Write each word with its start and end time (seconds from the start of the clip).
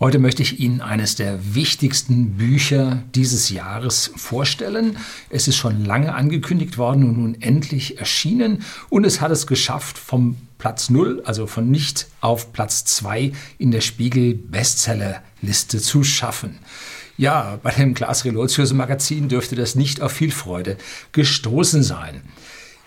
Heute 0.00 0.20
möchte 0.20 0.42
ich 0.42 0.60
Ihnen 0.60 0.80
eines 0.80 1.16
der 1.16 1.56
wichtigsten 1.56 2.36
Bücher 2.36 3.02
dieses 3.16 3.50
Jahres 3.50 4.12
vorstellen. 4.14 4.96
Es 5.28 5.48
ist 5.48 5.56
schon 5.56 5.84
lange 5.84 6.14
angekündigt 6.14 6.78
worden 6.78 7.02
und 7.02 7.18
nun 7.18 7.42
endlich 7.42 7.98
erschienen 7.98 8.62
und 8.90 9.04
es 9.04 9.20
hat 9.20 9.32
es 9.32 9.48
geschafft, 9.48 9.98
vom 9.98 10.36
Platz 10.56 10.88
0, 10.88 11.22
also 11.24 11.48
von 11.48 11.68
nicht 11.68 12.06
auf 12.20 12.52
Platz 12.52 12.84
2 12.84 13.32
in 13.58 13.72
der 13.72 13.80
Spiegel 13.80 14.34
Bestsellerliste 14.34 15.80
zu 15.80 16.04
schaffen. 16.04 16.60
Ja, 17.16 17.58
bei 17.60 17.72
dem 17.72 17.94
Glas 17.94 18.24
Relotius 18.24 18.72
Magazin 18.72 19.28
dürfte 19.28 19.56
das 19.56 19.74
nicht 19.74 20.00
auf 20.00 20.12
viel 20.12 20.30
Freude 20.30 20.76
gestoßen 21.10 21.82
sein. 21.82 22.22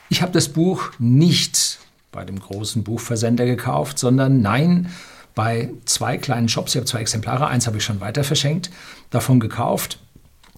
Ich 0.07 0.21
habe 0.21 0.31
das 0.31 0.47
Buch 0.47 0.91
nicht 0.97 1.79
bei 2.13 2.23
dem 2.23 2.39
großen 2.39 2.83
Buchversender 2.83 3.45
gekauft, 3.45 3.99
sondern 3.99 4.41
nein, 4.41 4.89
bei 5.35 5.69
zwei 5.85 6.17
kleinen 6.17 6.49
Shops. 6.49 6.73
Ich 6.73 6.77
habe 6.77 6.85
zwei 6.85 7.01
Exemplare, 7.01 7.47
eins 7.47 7.67
habe 7.67 7.77
ich 7.77 7.83
schon 7.83 8.01
weiter 8.01 8.23
verschenkt, 8.23 8.69
davon 9.09 9.39
gekauft 9.39 9.99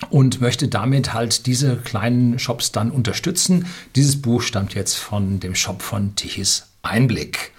und 0.10 0.42
möchte 0.42 0.68
damit 0.68 1.14
halt 1.14 1.46
diese 1.46 1.78
kleinen 1.78 2.40
Shops 2.40 2.72
dann 2.72 2.92
unterstützen. 2.92 3.68
Dieses 3.96 4.22
Buch 4.22 4.42
stammt 4.42 4.74
jetzt 4.74 4.96
von 4.96 5.40
dem 5.40 5.56
Shop 5.56 5.82
von 5.82 6.16
Tichys 6.16 6.68
Einblick. 6.82 7.52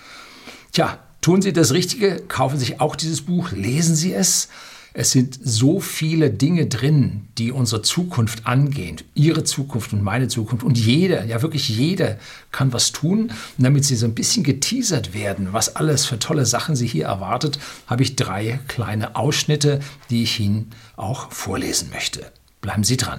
Tja, 0.72 0.98
tun 1.20 1.40
Sie 1.40 1.52
das 1.52 1.72
Richtige, 1.72 2.16
kaufen 2.28 2.58
Sie 2.58 2.66
sich 2.66 2.80
auch 2.80 2.96
dieses 2.96 3.22
Buch, 3.22 3.52
lesen 3.52 3.94
Sie 3.94 4.12
es. 4.12 4.48
Es 4.96 5.10
sind 5.10 5.40
so 5.42 5.80
viele 5.80 6.30
Dinge 6.30 6.66
drin, 6.66 7.26
die 7.36 7.50
unsere 7.50 7.82
Zukunft 7.82 8.46
angehen, 8.46 8.98
Ihre 9.16 9.42
Zukunft 9.42 9.92
und 9.92 10.04
meine 10.04 10.28
Zukunft. 10.28 10.64
Und 10.64 10.78
jeder, 10.78 11.24
ja 11.24 11.42
wirklich 11.42 11.68
jeder 11.68 12.16
kann 12.52 12.72
was 12.72 12.92
tun. 12.92 13.22
Und 13.22 13.32
damit 13.58 13.84
Sie 13.84 13.96
so 13.96 14.06
ein 14.06 14.14
bisschen 14.14 14.44
geteasert 14.44 15.12
werden, 15.12 15.48
was 15.50 15.74
alles 15.74 16.06
für 16.06 16.20
tolle 16.20 16.46
Sachen 16.46 16.76
Sie 16.76 16.86
hier 16.86 17.06
erwartet, 17.06 17.58
habe 17.88 18.04
ich 18.04 18.14
drei 18.14 18.60
kleine 18.68 19.16
Ausschnitte, 19.16 19.80
die 20.10 20.22
ich 20.22 20.38
Ihnen 20.38 20.70
auch 20.94 21.32
vorlesen 21.32 21.90
möchte. 21.90 22.30
Bleiben 22.60 22.84
Sie 22.84 22.96
dran. 22.96 23.18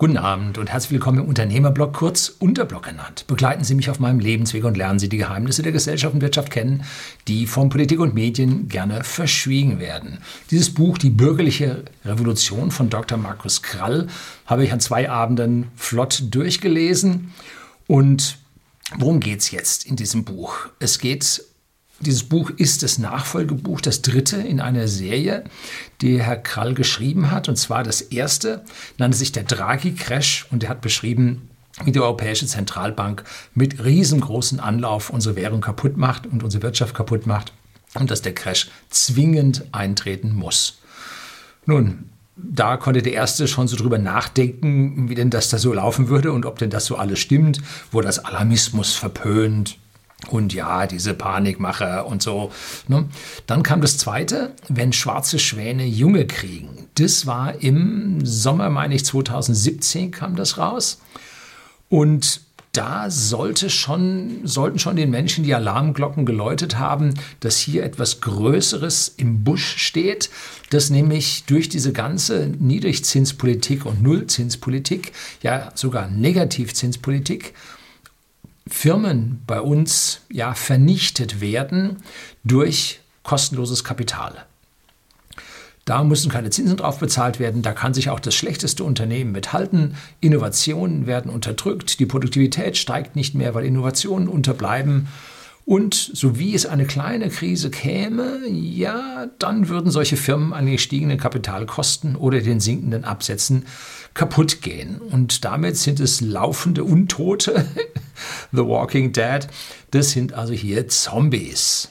Guten 0.00 0.16
Abend 0.16 0.56
und 0.56 0.70
herzlich 0.70 0.92
willkommen 0.92 1.18
im 1.18 1.26
Unternehmerblog, 1.26 1.92
kurz 1.92 2.30
Unterblog 2.38 2.84
genannt. 2.84 3.26
Begleiten 3.26 3.64
Sie 3.64 3.74
mich 3.74 3.90
auf 3.90 4.00
meinem 4.00 4.18
Lebensweg 4.18 4.64
und 4.64 4.78
lernen 4.78 4.98
Sie 4.98 5.10
die 5.10 5.18
Geheimnisse 5.18 5.62
der 5.62 5.72
Gesellschaft 5.72 6.14
und 6.14 6.22
Wirtschaft 6.22 6.50
kennen, 6.50 6.84
die 7.28 7.46
von 7.46 7.68
Politik 7.68 8.00
und 8.00 8.14
Medien 8.14 8.68
gerne 8.68 9.04
verschwiegen 9.04 9.78
werden. 9.78 10.16
Dieses 10.50 10.72
Buch, 10.72 10.96
Die 10.96 11.10
bürgerliche 11.10 11.84
Revolution 12.02 12.70
von 12.70 12.88
Dr. 12.88 13.18
Markus 13.18 13.60
Krall, 13.60 14.06
habe 14.46 14.64
ich 14.64 14.72
an 14.72 14.80
zwei 14.80 15.10
Abenden 15.10 15.68
flott 15.76 16.22
durchgelesen. 16.30 17.34
Und 17.86 18.38
worum 18.96 19.20
geht 19.20 19.40
es 19.40 19.50
jetzt 19.50 19.84
in 19.84 19.96
diesem 19.96 20.24
Buch? 20.24 20.70
Es 20.78 20.98
geht 20.98 21.44
dieses 22.00 22.24
Buch 22.24 22.50
ist 22.50 22.82
das 22.82 22.98
Nachfolgebuch, 22.98 23.80
das 23.80 24.02
dritte 24.02 24.36
in 24.36 24.60
einer 24.60 24.88
Serie, 24.88 25.44
die 26.00 26.20
Herr 26.20 26.36
Krall 26.36 26.74
geschrieben 26.74 27.30
hat. 27.30 27.48
Und 27.48 27.56
zwar 27.56 27.84
das 27.84 28.00
erste 28.00 28.64
nannte 28.98 29.18
sich 29.18 29.32
der 29.32 29.44
Draghi-Crash 29.44 30.46
und 30.50 30.64
er 30.64 30.70
hat 30.70 30.80
beschrieben, 30.80 31.48
wie 31.84 31.92
die 31.92 32.00
Europäische 32.00 32.46
Zentralbank 32.46 33.24
mit 33.54 33.84
riesengroßem 33.84 34.60
Anlauf 34.60 35.10
unsere 35.10 35.36
Währung 35.36 35.60
kaputt 35.60 35.96
macht 35.96 36.26
und 36.26 36.42
unsere 36.42 36.62
Wirtschaft 36.62 36.94
kaputt 36.94 37.26
macht 37.26 37.52
und 37.94 38.10
dass 38.10 38.22
der 38.22 38.34
Crash 38.34 38.70
zwingend 38.88 39.64
eintreten 39.72 40.34
muss. 40.34 40.78
Nun, 41.66 42.10
da 42.36 42.76
konnte 42.76 43.02
der 43.02 43.12
Erste 43.12 43.46
schon 43.46 43.68
so 43.68 43.76
drüber 43.76 43.98
nachdenken, 43.98 45.08
wie 45.08 45.14
denn 45.14 45.30
das 45.30 45.50
da 45.50 45.58
so 45.58 45.72
laufen 45.72 46.08
würde 46.08 46.32
und 46.32 46.46
ob 46.46 46.58
denn 46.58 46.70
das 46.70 46.86
so 46.86 46.96
alles 46.96 47.18
stimmt, 47.18 47.60
wo 47.92 48.00
das 48.00 48.24
Alarmismus 48.24 48.94
verpönt, 48.94 49.78
und 50.28 50.52
ja, 50.52 50.86
diese 50.86 51.14
Panikmacher 51.14 52.06
und 52.06 52.22
so. 52.22 52.52
Ne? 52.88 53.08
Dann 53.46 53.62
kam 53.62 53.80
das 53.80 53.98
zweite, 53.98 54.54
wenn 54.68 54.92
schwarze 54.92 55.38
Schwäne 55.38 55.86
Junge 55.86 56.26
kriegen. 56.26 56.88
Das 56.94 57.26
war 57.26 57.60
im 57.62 58.24
Sommer, 58.24 58.70
meine 58.70 58.94
ich, 58.94 59.04
2017 59.04 60.10
kam 60.10 60.36
das 60.36 60.58
raus. 60.58 61.00
Und 61.88 62.42
da 62.72 63.10
sollte 63.10 63.68
schon, 63.68 64.42
sollten 64.44 64.78
schon 64.78 64.94
den 64.94 65.10
Menschen 65.10 65.42
die 65.42 65.54
Alarmglocken 65.54 66.24
geläutet 66.24 66.78
haben, 66.78 67.14
dass 67.40 67.58
hier 67.58 67.82
etwas 67.82 68.20
Größeres 68.20 69.14
im 69.16 69.42
Busch 69.42 69.76
steht, 69.78 70.30
dass 70.70 70.88
nämlich 70.88 71.44
durch 71.46 71.68
diese 71.68 71.92
ganze 71.92 72.46
Niedrigzinspolitik 72.46 73.86
und 73.86 74.02
Nullzinspolitik, 74.02 75.12
ja 75.42 75.72
sogar 75.74 76.08
Negativzinspolitik, 76.08 77.54
Firmen 78.70 79.42
bei 79.46 79.60
uns 79.60 80.22
ja 80.30 80.54
vernichtet 80.54 81.40
werden 81.40 81.98
durch 82.44 83.00
kostenloses 83.22 83.84
Kapital. 83.84 84.46
Da 85.84 86.04
müssen 86.04 86.30
keine 86.30 86.50
Zinsen 86.50 86.76
drauf 86.76 86.98
bezahlt 86.98 87.40
werden, 87.40 87.62
da 87.62 87.72
kann 87.72 87.94
sich 87.94 88.10
auch 88.10 88.20
das 88.20 88.34
schlechteste 88.34 88.84
Unternehmen 88.84 89.32
mithalten. 89.32 89.96
Innovationen 90.20 91.06
werden 91.06 91.30
unterdrückt, 91.30 91.98
die 91.98 92.06
Produktivität 92.06 92.76
steigt 92.76 93.16
nicht 93.16 93.34
mehr, 93.34 93.54
weil 93.54 93.64
Innovationen 93.64 94.28
unterbleiben. 94.28 95.08
Und 95.64 95.94
so 95.94 96.38
wie 96.38 96.54
es 96.54 96.66
eine 96.66 96.84
kleine 96.84 97.28
Krise 97.28 97.70
käme, 97.70 98.40
ja, 98.48 99.28
dann 99.38 99.68
würden 99.68 99.92
solche 99.92 100.16
Firmen 100.16 100.52
an 100.52 100.66
den 100.66 100.74
gestiegenen 100.74 101.18
Kapitalkosten 101.18 102.16
oder 102.16 102.40
den 102.40 102.60
sinkenden 102.60 103.04
Absätzen 103.04 103.66
kaputt 104.14 104.62
gehen. 104.62 104.98
Und 104.98 105.44
damit 105.44 105.76
sind 105.76 106.00
es 106.00 106.20
laufende 106.20 106.84
Untote, 106.84 107.66
The 108.52 108.66
Walking 108.66 109.12
Dead. 109.12 109.46
Das 109.90 110.10
sind 110.10 110.32
also 110.32 110.52
hier 110.52 110.88
Zombies. 110.88 111.90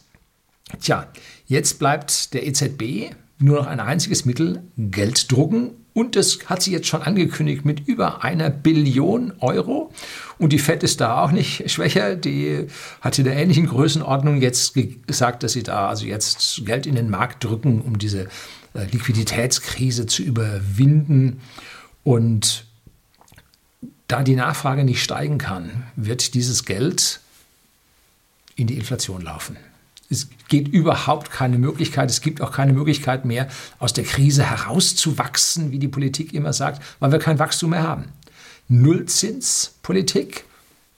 Tja, 0.81 1.07
jetzt 1.47 1.79
bleibt 1.79 2.33
der 2.33 2.45
EZB 2.45 3.15
nur 3.39 3.59
noch 3.59 3.67
ein 3.67 3.79
einziges 3.79 4.25
Mittel, 4.25 4.63
Geld 4.77 5.31
drucken. 5.31 5.71
Und 5.99 6.15
das 6.15 6.39
hat 6.45 6.61
sie 6.61 6.71
jetzt 6.71 6.87
schon 6.87 7.01
angekündigt 7.01 7.65
mit 7.65 7.85
über 7.85 8.23
einer 8.23 8.49
Billion 8.49 9.33
Euro. 9.41 9.91
Und 10.37 10.53
die 10.53 10.57
FED 10.57 10.83
ist 10.83 11.01
da 11.01 11.21
auch 11.21 11.31
nicht 11.31 11.69
schwächer. 11.69 12.15
Die 12.15 12.67
hat 13.01 13.19
in 13.19 13.25
der 13.25 13.35
ähnlichen 13.35 13.65
Größenordnung 13.65 14.41
jetzt 14.41 14.75
gesagt, 15.07 15.43
dass 15.43 15.51
sie 15.51 15.63
da 15.63 15.89
also 15.89 16.05
jetzt 16.05 16.65
Geld 16.65 16.85
in 16.85 16.95
den 16.95 17.09
Markt 17.09 17.43
drücken, 17.43 17.81
um 17.81 17.97
diese 17.97 18.29
äh, 18.73 18.85
Liquiditätskrise 18.89 20.05
zu 20.05 20.23
überwinden. 20.23 21.41
Und 22.05 22.63
da 24.07 24.23
die 24.23 24.37
Nachfrage 24.37 24.85
nicht 24.85 25.03
steigen 25.03 25.37
kann, 25.37 25.83
wird 25.97 26.33
dieses 26.33 26.63
Geld 26.63 27.19
in 28.55 28.67
die 28.67 28.77
Inflation 28.77 29.21
laufen. 29.21 29.57
Es 30.09 30.29
geht 30.49 30.67
überhaupt 30.67 31.31
keine 31.31 31.57
Möglichkeit, 31.57 32.09
es 32.09 32.21
gibt 32.21 32.41
auch 32.41 32.51
keine 32.51 32.73
Möglichkeit 32.73 33.23
mehr, 33.25 33.47
aus 33.77 33.93
der 33.93 34.03
Krise 34.03 34.43
herauszuwachsen, 34.43 35.71
wie 35.71 35.79
die 35.79 35.87
Politik 35.87 36.33
immer 36.33 36.53
sagt, 36.53 36.81
weil 36.99 37.11
wir 37.11 37.19
kein 37.19 37.39
Wachstum 37.39 37.71
mehr 37.71 37.83
haben. 37.83 38.05
Nullzinspolitik, 38.67 40.45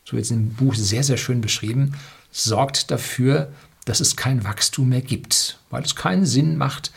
so 0.05 0.13
wird 0.13 0.25
es 0.25 0.31
im 0.31 0.53
Buch 0.53 0.75
sehr, 0.75 1.03
sehr 1.03 1.17
schön 1.17 1.41
beschrieben, 1.41 1.93
sorgt 2.31 2.91
dafür, 2.91 3.51
dass 3.85 3.99
es 3.99 4.15
kein 4.15 4.43
Wachstum 4.43 4.89
mehr 4.89 5.01
gibt, 5.01 5.59
weil 5.69 5.83
es 5.83 5.95
keinen 5.95 6.25
Sinn 6.25 6.57
macht, 6.57 6.91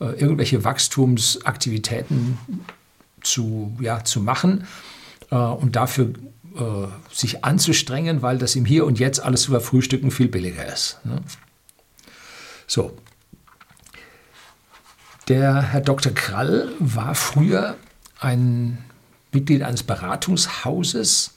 äh, 0.00 0.06
irgendwelche 0.20 0.64
Wachstumsaktivitäten 0.64 2.38
zu, 3.22 3.76
ja, 3.80 4.04
zu 4.04 4.20
machen 4.20 4.66
äh, 5.30 5.36
und 5.36 5.76
dafür 5.76 6.12
äh, 6.56 6.86
sich 7.12 7.44
anzustrengen, 7.44 8.22
weil 8.22 8.38
das 8.38 8.56
im 8.56 8.64
Hier 8.64 8.86
und 8.86 8.98
Jetzt 8.98 9.20
alles 9.20 9.42
zu 9.42 9.50
verfrühstücken 9.50 10.10
viel 10.10 10.28
billiger 10.28 10.66
ist. 10.72 10.98
So. 12.70 12.96
Der 15.26 15.60
Herr 15.60 15.80
Dr. 15.80 16.12
Krall 16.14 16.68
war 16.78 17.16
früher 17.16 17.74
ein 18.20 18.78
Mitglied 19.32 19.64
eines 19.64 19.82
Beratungshauses 19.82 21.34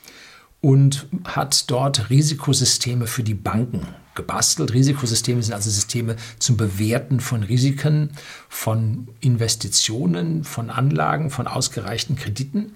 und 0.62 1.08
hat 1.24 1.72
dort 1.72 2.12
Risikosysteme 2.12 3.08
für 3.08 3.24
die 3.24 3.34
Banken 3.34 3.96
gebastelt. 4.14 4.74
Risikosysteme 4.74 5.42
sind 5.42 5.56
also 5.56 5.72
Systeme 5.72 6.18
zum 6.38 6.56
Bewerten 6.56 7.20
von 7.20 7.42
Risiken, 7.42 8.12
von 8.48 9.08
Investitionen, 9.20 10.44
von 10.44 10.70
Anlagen, 10.70 11.32
von 11.32 11.48
ausgereichten 11.48 12.16
Krediten. 12.16 12.76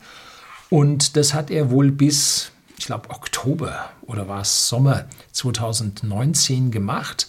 Und 0.71 1.15
das 1.15 1.35
hat 1.35 1.51
er 1.51 1.69
wohl 1.69 1.91
bis, 1.91 2.51
ich 2.79 2.87
glaube, 2.87 3.11
Oktober 3.11 3.91
oder 4.01 4.27
war 4.27 4.41
es 4.41 4.67
Sommer 4.67 5.05
2019 5.33 6.71
gemacht. 6.71 7.27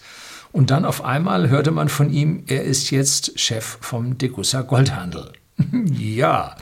Und 0.53 0.71
dann 0.71 0.85
auf 0.85 1.05
einmal 1.05 1.49
hörte 1.49 1.71
man 1.71 1.89
von 1.89 2.11
ihm, 2.11 2.45
er 2.47 2.65
ist 2.65 2.91
jetzt 2.91 3.39
Chef 3.39 3.79
vom 3.81 4.19
Degussa 4.19 4.63
Goldhandel. 4.63 5.33
ja, 5.93 6.57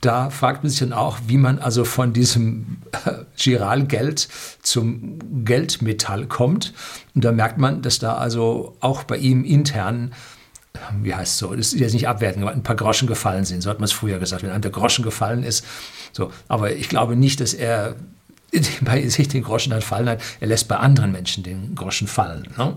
da 0.00 0.30
fragt 0.30 0.62
man 0.62 0.70
sich 0.70 0.80
dann 0.80 0.92
auch, 0.92 1.18
wie 1.26 1.38
man 1.38 1.58
also 1.58 1.84
von 1.84 2.12
diesem 2.12 2.78
Giralgeld 3.36 4.28
zum 4.62 5.44
Geldmetall 5.44 6.26
kommt. 6.26 6.72
Und 7.14 7.24
da 7.24 7.32
merkt 7.32 7.58
man, 7.58 7.82
dass 7.82 7.98
da 7.98 8.16
also 8.16 8.76
auch 8.80 9.02
bei 9.04 9.16
ihm 9.16 9.44
intern 9.44 10.12
wie 11.02 11.14
heißt 11.14 11.32
es 11.32 11.38
so, 11.38 11.54
das 11.54 11.72
ist 11.72 11.80
jetzt 11.80 11.92
nicht 11.92 12.08
abwertend, 12.08 12.46
ein 12.46 12.62
paar 12.62 12.76
Groschen 12.76 13.08
gefallen 13.08 13.44
sind. 13.44 13.62
So 13.62 13.70
hat 13.70 13.78
man 13.78 13.86
es 13.86 13.92
früher 13.92 14.18
gesagt, 14.18 14.42
wenn 14.42 14.50
einem 14.50 14.62
der 14.62 14.70
Groschen 14.70 15.04
gefallen 15.04 15.42
ist. 15.42 15.64
So. 16.12 16.30
Aber 16.46 16.72
ich 16.72 16.88
glaube 16.88 17.16
nicht, 17.16 17.40
dass 17.40 17.54
er 17.54 17.96
bei 18.80 19.06
sich 19.08 19.28
den 19.28 19.42
Groschen 19.42 19.70
dann 19.70 19.82
fallen 19.82 20.08
hat, 20.08 20.22
er 20.40 20.48
lässt 20.48 20.68
bei 20.68 20.76
anderen 20.76 21.12
Menschen 21.12 21.42
den 21.42 21.74
Groschen 21.74 22.08
fallen. 22.08 22.48
Ne? 22.56 22.76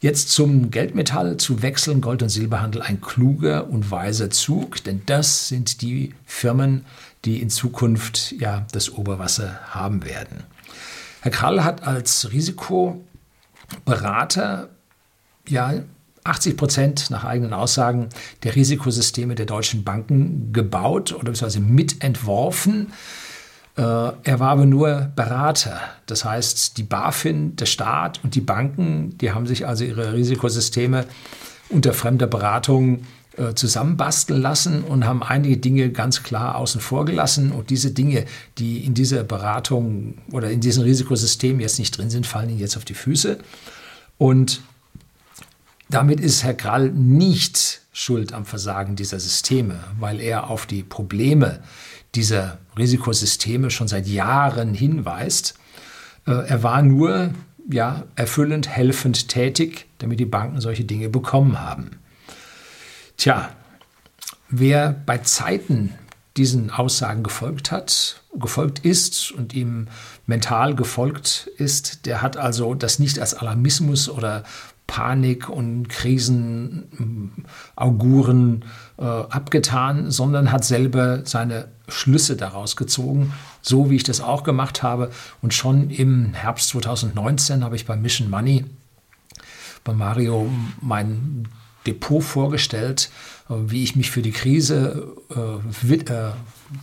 Jetzt 0.00 0.30
zum 0.30 0.70
Geldmetall 0.70 1.36
zu 1.36 1.62
wechseln, 1.62 2.00
Gold- 2.00 2.22
und 2.22 2.30
Silberhandel, 2.30 2.80
ein 2.80 3.02
kluger 3.02 3.68
und 3.68 3.90
weiser 3.90 4.30
Zug, 4.30 4.82
denn 4.84 5.02
das 5.04 5.48
sind 5.48 5.82
die 5.82 6.14
Firmen, 6.24 6.86
die 7.26 7.42
in 7.42 7.50
Zukunft 7.50 8.32
ja 8.32 8.66
das 8.72 8.90
Oberwasser 8.90 9.60
haben 9.68 10.06
werden. 10.06 10.44
Herr 11.20 11.30
Krall 11.30 11.64
hat 11.64 11.82
als 11.82 12.32
Risikoberater 12.32 14.70
ja 15.46 15.74
80 16.24 16.56
Prozent 16.56 17.10
nach 17.10 17.24
eigenen 17.24 17.52
Aussagen 17.52 18.08
der 18.42 18.56
Risikosysteme 18.56 19.34
der 19.34 19.46
deutschen 19.46 19.84
Banken 19.84 20.54
gebaut 20.54 21.12
oder 21.12 21.32
beziehungsweise 21.32 21.60
mitentworfen. 21.60 22.94
Er 23.82 24.40
war 24.40 24.50
aber 24.50 24.66
nur 24.66 25.10
Berater. 25.14 25.80
Das 26.06 26.24
heißt, 26.24 26.76
die 26.76 26.82
BaFin, 26.82 27.56
der 27.56 27.66
Staat 27.66 28.20
und 28.22 28.34
die 28.34 28.40
Banken, 28.40 29.16
die 29.18 29.32
haben 29.32 29.46
sich 29.46 29.66
also 29.66 29.84
ihre 29.84 30.12
Risikosysteme 30.12 31.06
unter 31.68 31.92
fremder 31.92 32.26
Beratung 32.26 33.04
äh, 33.36 33.54
zusammenbasteln 33.54 34.42
lassen 34.42 34.82
und 34.82 35.06
haben 35.06 35.22
einige 35.22 35.56
Dinge 35.56 35.90
ganz 35.90 36.22
klar 36.22 36.56
außen 36.56 36.80
vor 36.80 37.04
gelassen. 37.04 37.52
Und 37.52 37.70
diese 37.70 37.92
Dinge, 37.92 38.26
die 38.58 38.84
in 38.84 38.92
dieser 38.92 39.22
Beratung 39.22 40.18
oder 40.32 40.50
in 40.50 40.60
diesem 40.60 40.82
Risikosystem 40.82 41.60
jetzt 41.60 41.78
nicht 41.78 41.96
drin 41.96 42.10
sind, 42.10 42.26
fallen 42.26 42.50
ihnen 42.50 42.58
jetzt 42.58 42.76
auf 42.76 42.84
die 42.84 42.94
Füße. 42.94 43.38
Und 44.18 44.62
damit 45.88 46.20
ist 46.20 46.44
Herr 46.44 46.54
Krall 46.54 46.90
nicht 46.90 47.82
schuld 47.92 48.32
am 48.32 48.44
Versagen 48.44 48.96
dieser 48.96 49.20
Systeme, 49.20 49.80
weil 49.98 50.20
er 50.20 50.50
auf 50.50 50.66
die 50.66 50.82
Probleme 50.82 51.60
dieser 52.14 52.58
Risikosysteme 52.76 53.70
schon 53.70 53.88
seit 53.88 54.06
Jahren 54.06 54.74
hinweist. 54.74 55.54
Äh, 56.26 56.32
er 56.32 56.62
war 56.62 56.82
nur 56.82 57.32
ja, 57.70 58.04
erfüllend, 58.16 58.68
helfend 58.68 59.28
tätig, 59.28 59.86
damit 59.98 60.20
die 60.20 60.26
Banken 60.26 60.60
solche 60.60 60.84
Dinge 60.84 61.08
bekommen 61.08 61.60
haben. 61.60 62.00
Tja, 63.16 63.50
wer 64.48 64.92
bei 64.92 65.18
Zeiten 65.18 65.94
diesen 66.36 66.70
Aussagen 66.70 67.22
gefolgt 67.22 67.70
hat, 67.70 68.22
gefolgt 68.34 68.80
ist 68.80 69.32
und 69.32 69.52
ihm 69.52 69.88
mental 70.26 70.74
gefolgt 70.74 71.50
ist, 71.58 72.06
der 72.06 72.22
hat 72.22 72.36
also 72.36 72.74
das 72.74 72.98
nicht 72.98 73.18
als 73.18 73.34
Alarmismus 73.34 74.08
oder 74.08 74.44
Panik 74.90 75.48
und 75.48 75.88
Krisenauguren 75.88 78.64
äh, 78.98 79.04
abgetan, 79.04 80.10
sondern 80.10 80.50
hat 80.50 80.64
selber 80.64 81.24
seine 81.24 81.68
Schlüsse 81.86 82.34
daraus 82.34 82.74
gezogen, 82.74 83.32
so 83.62 83.88
wie 83.88 83.94
ich 83.94 84.02
das 84.02 84.20
auch 84.20 84.42
gemacht 84.42 84.82
habe. 84.82 85.12
Und 85.42 85.54
schon 85.54 85.90
im 85.90 86.34
Herbst 86.34 86.70
2019 86.70 87.62
habe 87.62 87.76
ich 87.76 87.86
bei 87.86 87.94
Mission 87.94 88.30
Money 88.30 88.64
bei 89.84 89.92
Mario 89.92 90.50
mein 90.80 91.46
Depot 91.86 92.20
vorgestellt, 92.20 93.10
äh, 93.48 93.54
wie 93.66 93.84
ich 93.84 93.94
mich 93.94 94.10
für 94.10 94.22
die 94.22 94.32
Krise 94.32 95.14
äh, 95.30 95.94
äh, 95.94 96.32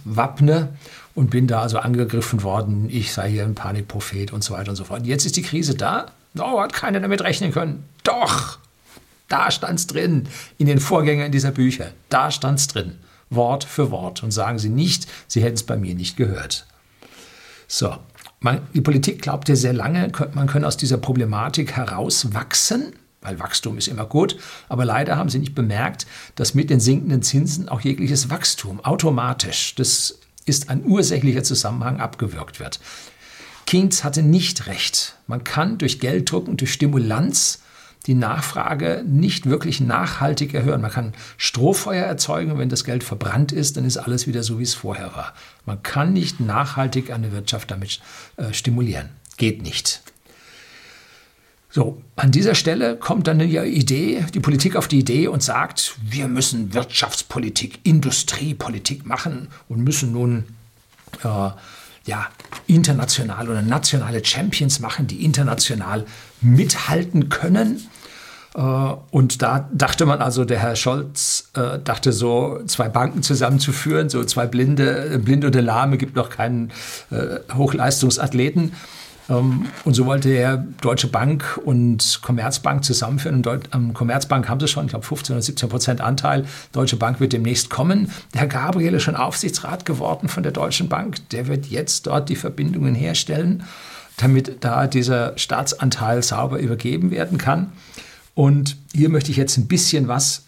wappne 0.06 0.78
und 1.14 1.30
bin 1.30 1.48
da 1.48 1.62
also 1.62 1.80
angegriffen 1.80 2.42
worden, 2.42 2.88
ich 2.90 3.12
sei 3.12 3.32
hier 3.32 3.44
ein 3.44 3.54
Panikprophet 3.54 4.32
und 4.32 4.46
so 4.46 4.54
weiter 4.54 4.70
und 4.70 4.78
so 4.78 4.86
fort. 4.86 5.06
Jetzt 5.06 5.26
ist 5.26 5.36
die 5.36 5.42
Krise 5.42 5.76
da 5.76 6.06
Oh, 6.38 6.62
hat 6.62 6.74
keiner 6.74 7.00
damit 7.00 7.22
rechnen 7.22 7.52
können. 7.52 7.84
Doch, 8.04 8.60
da 9.28 9.52
stand 9.52 9.80
es 9.80 9.88
drin, 9.88 10.28
in 10.58 10.68
den 10.68 10.80
Vorgängern 10.80 11.32
dieser 11.32 11.52
Bücher. 11.52 11.92
Da 12.10 12.32
stand 12.32 12.60
es 12.60 12.68
drin, 12.68 12.98
Wort 13.30 13.64
für 13.64 13.92
Wort. 13.92 14.24
Und 14.24 14.32
sagen 14.32 14.60
Sie 14.60 14.70
nicht, 14.70 15.08
Sie 15.28 15.44
hätten 15.44 15.56
es 15.56 15.64
bei 15.64 15.78
mir 15.78 15.96
nicht 15.96 16.18
gehört. 16.18 16.66
So, 17.68 17.98
man, 18.40 18.62
die 18.74 18.82
Politik 18.82 19.22
glaubte 19.22 19.56
sehr 19.56 19.74
lange, 19.74 20.12
man 20.34 20.48
könne 20.48 20.68
aus 20.68 20.78
dieser 20.78 20.98
Problematik 20.98 21.74
herauswachsen, 21.74 22.94
weil 23.22 23.40
Wachstum 23.40 23.78
ist 23.78 23.88
immer 23.88 24.06
gut, 24.06 24.38
aber 24.70 24.86
leider 24.86 25.18
haben 25.18 25.30
sie 25.30 25.40
nicht 25.40 25.56
bemerkt, 25.56 26.08
dass 26.36 26.54
mit 26.54 26.70
den 26.70 26.80
sinkenden 26.80 27.24
Zinsen 27.24 27.68
auch 27.68 27.82
jegliches 27.82 28.30
Wachstum 28.30 28.80
automatisch, 28.86 29.76
das 29.76 30.20
ist 30.46 30.70
ein 30.70 30.86
ursächlicher 30.86 31.44
Zusammenhang, 31.44 32.00
abgewürgt 32.00 32.60
wird. 32.60 32.80
Keynes 33.68 34.04
hatte 34.04 34.24
nicht 34.24 34.66
recht. 34.66 35.16
Man 35.28 35.44
kann 35.44 35.78
durch 35.78 36.00
Gelddrucken, 36.00 36.58
durch 36.58 36.74
Stimulanz 36.74 37.62
die 38.08 38.16
Nachfrage 38.16 39.04
nicht 39.06 39.46
wirklich 39.46 39.82
nachhaltig 39.82 40.54
erhöhen. 40.54 40.82
Man 40.82 40.92
kann 40.92 41.14
Strohfeuer 41.36 42.06
erzeugen, 42.06 42.58
wenn 42.58 42.70
das 42.70 42.86
Geld 42.86 43.04
verbrannt 43.04 43.52
ist, 43.52 43.76
dann 43.76 43.84
ist 43.84 43.98
alles 43.98 44.26
wieder 44.26 44.42
so, 44.42 44.60
wie 44.60 44.64
es 44.64 44.74
vorher 44.74 45.14
war. 45.14 45.34
Man 45.66 45.84
kann 45.84 46.14
nicht 46.14 46.40
nachhaltig 46.40 47.12
eine 47.12 47.34
Wirtschaft 47.34 47.70
damit 47.70 48.00
äh, 48.38 48.54
stimulieren. 48.54 49.10
Geht 49.36 49.62
nicht. 49.62 50.02
So, 51.70 52.02
an 52.16 52.32
dieser 52.32 52.56
Stelle 52.56 52.96
kommt 52.96 53.28
dann 53.28 53.40
die 53.40 53.58
Idee, 53.58 54.26
die 54.34 54.40
Politik 54.40 54.78
auf 54.78 54.88
die 54.88 55.00
Idee 55.00 55.28
und 55.28 55.44
sagt, 55.44 55.98
wir 56.02 56.30
müssen 56.30 56.74
Wirtschaftspolitik, 56.74 57.80
Industriepolitik 57.84 59.06
machen 59.06 59.50
und 59.68 59.84
müssen 59.84 60.14
nun 60.14 60.46
äh, 61.24 61.50
ja, 62.08 62.28
international 62.66 63.50
oder 63.50 63.62
nationale 63.62 64.24
Champions 64.26 64.80
machen, 64.80 65.08
die 65.08 65.24
international 65.24 66.06
mithalten 66.42 67.30
können. 67.30 67.88
Äh, 68.56 68.62
und 68.62 69.42
da 69.42 69.70
dachte 69.72 70.06
man 70.06 70.20
also, 70.20 70.46
der 70.46 70.60
Herr 70.60 70.76
Scholz 70.76 71.50
äh, 71.54 71.80
dachte 71.84 72.12
so, 72.12 72.62
zwei 72.66 72.90
Banken 72.90 73.22
zusammenzuführen, 73.22 74.10
so 74.10 74.24
zwei 74.24 74.48
Blinde, 74.48 75.20
Blinde 75.24 75.48
oder 75.48 75.62
Lahme 75.62 75.98
gibt 75.98 76.16
noch 76.16 76.30
keinen 76.30 76.72
äh, 77.12 77.40
Hochleistungsathleten. 77.54 78.74
Ähm, 79.30 79.66
und 79.84 79.94
so 79.94 80.06
wollte 80.06 80.30
er 80.30 80.58
Deutsche 80.82 81.08
Bank 81.08 81.60
und 81.64 82.20
Commerzbank 82.22 82.84
zusammenführen. 82.84 83.46
Und 83.46 83.74
am 83.74 83.94
Commerzbank 83.94 84.48
haben 84.50 84.60
sie 84.60 84.68
schon, 84.68 84.86
ich 84.86 84.92
glaube, 84.92 85.06
15 85.06 85.36
oder 85.36 85.42
17 85.42 85.70
Prozent 85.70 86.02
Anteil. 86.02 86.46
Deutsche 86.72 86.98
Bank 86.98 87.20
wird 87.20 87.34
demnächst 87.34 87.70
kommen. 87.70 88.12
Der 88.34 88.42
Herr 88.42 88.48
Gabriel 88.48 88.94
ist 88.94 89.04
schon 89.04 89.16
Aufsichtsrat 89.16 89.86
geworden 89.86 90.30
von 90.30 90.44
der 90.44 90.52
Deutschen 90.52 90.90
Bank. 90.90 91.30
Der 91.30 91.48
wird 91.48 91.68
jetzt 91.68 92.08
dort 92.08 92.30
die 92.30 92.36
Verbindungen 92.36 92.96
herstellen, 92.96 93.64
damit 94.18 94.58
da 94.62 94.88
dieser 94.88 95.38
Staatsanteil 95.38 96.24
sauber 96.24 96.60
übergeben 96.60 97.12
werden 97.12 97.38
kann. 97.38 97.72
Und 98.34 98.78
hier 98.94 99.10
möchte 99.10 99.32
ich 99.32 99.38
jetzt 99.38 99.58
ein 99.58 99.68
bisschen 99.68 100.08
was 100.08 100.44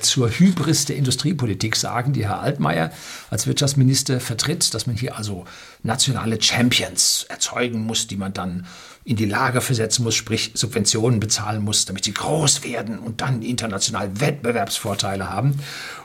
zur 0.00 0.30
Hybris 0.30 0.86
der 0.86 0.96
Industriepolitik 0.96 1.76
sagen, 1.76 2.12
die 2.12 2.26
Herr 2.26 2.40
Altmaier 2.40 2.90
als 3.30 3.46
Wirtschaftsminister 3.46 4.20
vertritt, 4.20 4.74
dass 4.74 4.86
man 4.86 4.96
hier 4.96 5.16
also 5.16 5.44
nationale 5.82 6.40
Champions 6.40 7.26
erzeugen 7.28 7.84
muss, 7.84 8.06
die 8.06 8.16
man 8.16 8.32
dann 8.32 8.66
in 9.04 9.16
die 9.16 9.24
Lage 9.24 9.60
versetzen 9.60 10.04
muss, 10.04 10.14
sprich 10.14 10.50
Subventionen 10.54 11.20
bezahlen 11.20 11.62
muss, 11.62 11.84
damit 11.86 12.04
sie 12.04 12.12
groß 12.12 12.64
werden 12.64 12.98
und 12.98 13.20
dann 13.20 13.42
international 13.42 14.20
Wettbewerbsvorteile 14.20 15.30
haben. 15.30 15.60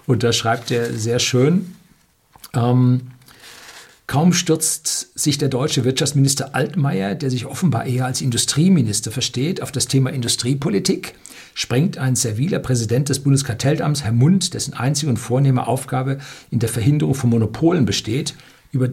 Und 0.05 0.23
da 0.23 0.31
schreibt 0.31 0.71
er 0.71 0.93
sehr 0.93 1.19
schön, 1.19 1.75
ähm, 2.53 3.11
Kaum 4.05 4.33
stürzt 4.33 5.17
sich 5.17 5.37
der 5.37 5.47
deutsche 5.47 5.85
Wirtschaftsminister 5.85 6.53
Altmaier, 6.53 7.15
der 7.15 7.31
sich 7.31 7.45
offenbar 7.45 7.85
eher 7.85 8.05
als 8.05 8.21
Industrieminister 8.21 9.11
versteht, 9.11 9.61
auf 9.61 9.71
das 9.71 9.87
Thema 9.87 10.11
Industriepolitik, 10.11 11.15
sprengt 11.53 11.97
ein 11.97 12.15
serviler 12.15 12.59
Präsident 12.59 13.09
des 13.09 13.19
Bundeskartellamts, 13.19 14.03
Herr 14.03 14.11
Mund, 14.11 14.53
dessen 14.53 14.73
einzige 14.73 15.09
und 15.09 15.17
vornehme 15.17 15.67
Aufgabe 15.67 16.17
in 16.51 16.59
der 16.59 16.69
Verhinderung 16.69 17.15
von 17.15 17.29
Monopolen 17.29 17.85
besteht, 17.85 18.35
über 18.71 18.89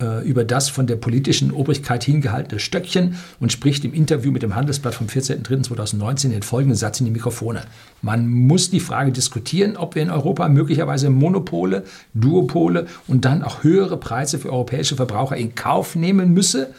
äh, 0.00 0.26
über 0.26 0.44
das 0.44 0.68
von 0.68 0.86
der 0.86 0.96
politischen 0.96 1.50
Obrigkeit 1.52 2.02
hingehaltene 2.04 2.58
Stöckchen 2.58 3.16
und 3.38 3.52
spricht 3.52 3.84
im 3.84 3.92
Interview 3.92 4.32
mit 4.32 4.42
dem 4.42 4.54
Handelsblatt 4.54 4.94
vom 4.94 5.08
14.03.2019 5.08 6.30
den 6.30 6.42
folgenden 6.42 6.76
Satz 6.76 7.00
in 7.00 7.06
die 7.06 7.12
Mikrofone. 7.12 7.62
Man 8.00 8.26
muss 8.26 8.70
die 8.70 8.80
Frage 8.80 9.12
diskutieren, 9.12 9.76
ob 9.76 9.94
wir 9.94 10.02
in 10.02 10.10
Europa 10.10 10.48
möglicherweise 10.48 11.10
Monopole, 11.10 11.84
Duopole 12.14 12.86
und 13.08 13.24
dann 13.24 13.42
auch 13.42 13.62
höhere 13.62 13.98
Preise 13.98 14.38
für 14.38 14.50
europäische 14.50 14.96
Verbraucher 14.96 15.36
in 15.36 15.54
Kauf 15.54 15.94
nehmen 15.96 16.32
müsse, 16.32 16.72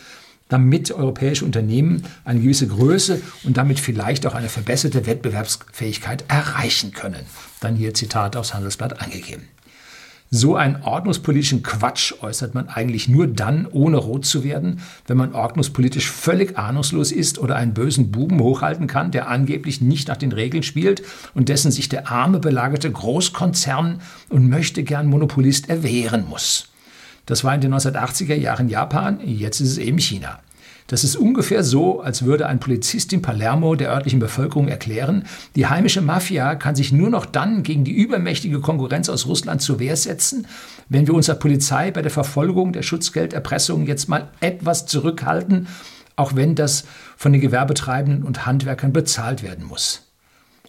damit 0.52 0.92
europäische 0.92 1.46
Unternehmen 1.46 2.04
eine 2.26 2.42
gewisse 2.42 2.68
Größe 2.68 3.22
und 3.44 3.56
damit 3.56 3.80
vielleicht 3.80 4.26
auch 4.28 4.36
eine 4.36 4.50
verbesserte 4.50 5.06
Wettbewerbsfähigkeit 5.06 6.26
erreichen 6.28 6.92
können. 6.92 7.26
Dann 7.62 7.76
hier 7.76 7.94
Zitat 7.94 8.36
aufs 8.36 8.54
Handelsblatt 8.54 9.02
angegeben. 9.02 9.44
So 10.34 10.56
einen 10.56 10.82
ordnungspolitischen 10.84 11.62
Quatsch 11.62 12.14
äußert 12.22 12.54
man 12.56 12.70
eigentlich 12.70 13.10
nur 13.10 13.28
dann, 13.28 13.68
ohne 13.70 13.98
rot 13.98 14.26
zu 14.26 14.46
werden, 14.46 14.80
wenn 15.06 15.18
man 15.18 15.34
ordnungspolitisch 15.34 16.10
völlig 16.10 16.58
ahnungslos 16.58 17.12
ist 17.12 17.38
oder 17.38 17.58
einen 17.58 17.74
bösen 17.74 18.12
Buben 18.12 18.40
hochhalten 18.40 18.88
kann, 18.88 19.12
der 19.12 19.28
angeblich 19.28 19.82
nicht 19.82 20.08
nach 20.08 20.16
den 20.16 20.32
Regeln 20.32 20.64
spielt 20.64 21.04
und 21.34 21.50
dessen 21.50 21.70
sich 21.70 21.90
der 21.90 22.10
arme 22.10 22.40
belagerte 22.40 22.90
Großkonzern 22.90 24.02
und 24.30 24.50
möchte 24.50 24.84
gern 24.84 25.08
Monopolist 25.08 25.70
erwehren 25.70 26.26
muss. 26.30 26.71
Das 27.26 27.44
war 27.44 27.54
in 27.56 27.62
den 27.62 27.74
1980er 27.74 28.36
Jahren 28.36 28.70
Japan, 28.70 29.20
jetzt 29.26 29.60
ist 29.60 29.72
es 29.72 29.78
eben 29.78 30.00
China. 30.00 30.40
Das 30.92 31.06
ist 31.06 31.16
ungefähr 31.16 31.64
so, 31.64 32.02
als 32.02 32.26
würde 32.26 32.48
ein 32.48 32.60
Polizist 32.60 33.14
in 33.14 33.22
Palermo 33.22 33.76
der 33.76 33.92
örtlichen 33.92 34.20
Bevölkerung 34.20 34.68
erklären, 34.68 35.24
die 35.56 35.68
heimische 35.68 36.02
Mafia 36.02 36.56
kann 36.56 36.76
sich 36.76 36.92
nur 36.92 37.10
noch 37.10 37.26
dann 37.26 37.64
gegen 37.64 37.86
die 37.86 37.94
übermächtige 37.94 38.60
Konkurrenz 38.60 39.08
aus 39.08 39.26
Russland 39.26 39.62
zur 39.62 39.80
Wehr 39.80 39.96
setzen, 39.96 40.48
wenn 40.90 41.08
wir 41.08 41.14
unsere 41.14 41.40
Polizei 41.40 41.92
bei 41.92 42.02
der 42.02 42.12
Verfolgung 42.12 42.74
der 42.74 42.82
Schutzgelderpressung 42.82 43.88
jetzt 43.88 44.10
mal 44.10 44.28
etwas 44.42 44.86
zurückhalten, 44.86 45.68
auch 46.18 46.36
wenn 46.36 46.56
das 46.56 46.84
von 47.16 47.32
den 47.32 47.40
Gewerbetreibenden 47.40 48.24
und 48.24 48.46
Handwerkern 48.46 48.92
bezahlt 48.92 49.44
werden 49.44 49.64
muss. 49.64 50.08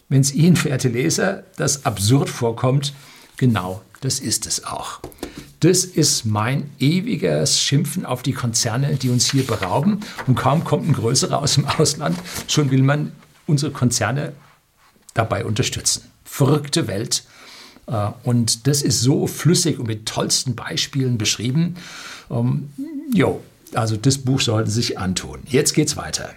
Wenn 0.09 0.21
es 0.21 0.33
Ihnen, 0.33 0.55
verehrte 0.55 0.89
Leser, 0.89 1.43
das 1.57 1.85
absurd 1.85 2.29
vorkommt, 2.29 2.95
genau 3.39 3.83
das 4.03 4.21
ist 4.21 4.47
es 4.47 4.65
auch. 4.65 5.01
Das 5.63 5.85
ist 5.85 6.25
mein 6.25 6.69
ewiges 6.81 7.61
Schimpfen 7.61 8.05
auf 8.05 8.25
die 8.25 8.33
Konzerne, 8.33 8.97
die 8.97 9.11
uns 9.11 9.31
hier 9.31 9.47
berauben. 9.47 10.01
Und 10.27 10.35
kaum 10.35 10.65
kommt 10.65 10.89
ein 10.89 10.93
größerer 10.93 11.39
aus 11.39 11.55
dem 11.55 11.67
Ausland, 11.67 12.19
schon 12.49 12.73
will 12.73 12.83
man 12.83 13.13
unsere 13.47 13.71
Konzerne 13.71 14.33
dabei 15.15 15.45
unterstützen. 15.45 16.11
Verrückte 16.25 16.89
Welt. 16.89 17.23
Äh, 17.87 18.09
und 18.25 18.67
das 18.67 18.83
ist 18.83 19.03
so 19.03 19.29
flüssig 19.29 19.79
und 19.79 19.87
mit 19.87 20.07
tollsten 20.07 20.57
Beispielen 20.57 21.17
beschrieben. 21.17 21.77
Ähm, 22.29 22.71
jo, 23.15 23.41
also 23.73 23.97
das 23.97 24.19
Buch 24.19 24.41
sollten 24.41 24.69
Sie 24.69 24.83
sich 24.83 24.99
antun. 24.99 25.45
Jetzt 25.47 25.75
geht's 25.75 25.97
weiter. 25.97 26.31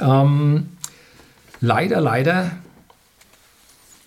Ähm, 0.00 0.70
leider, 1.60 2.00
leider 2.00 2.52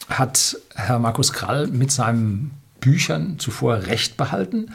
hat 0.10 0.58
Herr 0.74 0.98
Markus 0.98 1.34
Krall 1.34 1.68
mit 1.68 1.92
seinem 1.92 2.50
Büchern 2.84 3.40
zuvor 3.40 3.88
Recht 3.88 4.18
behalten. 4.18 4.74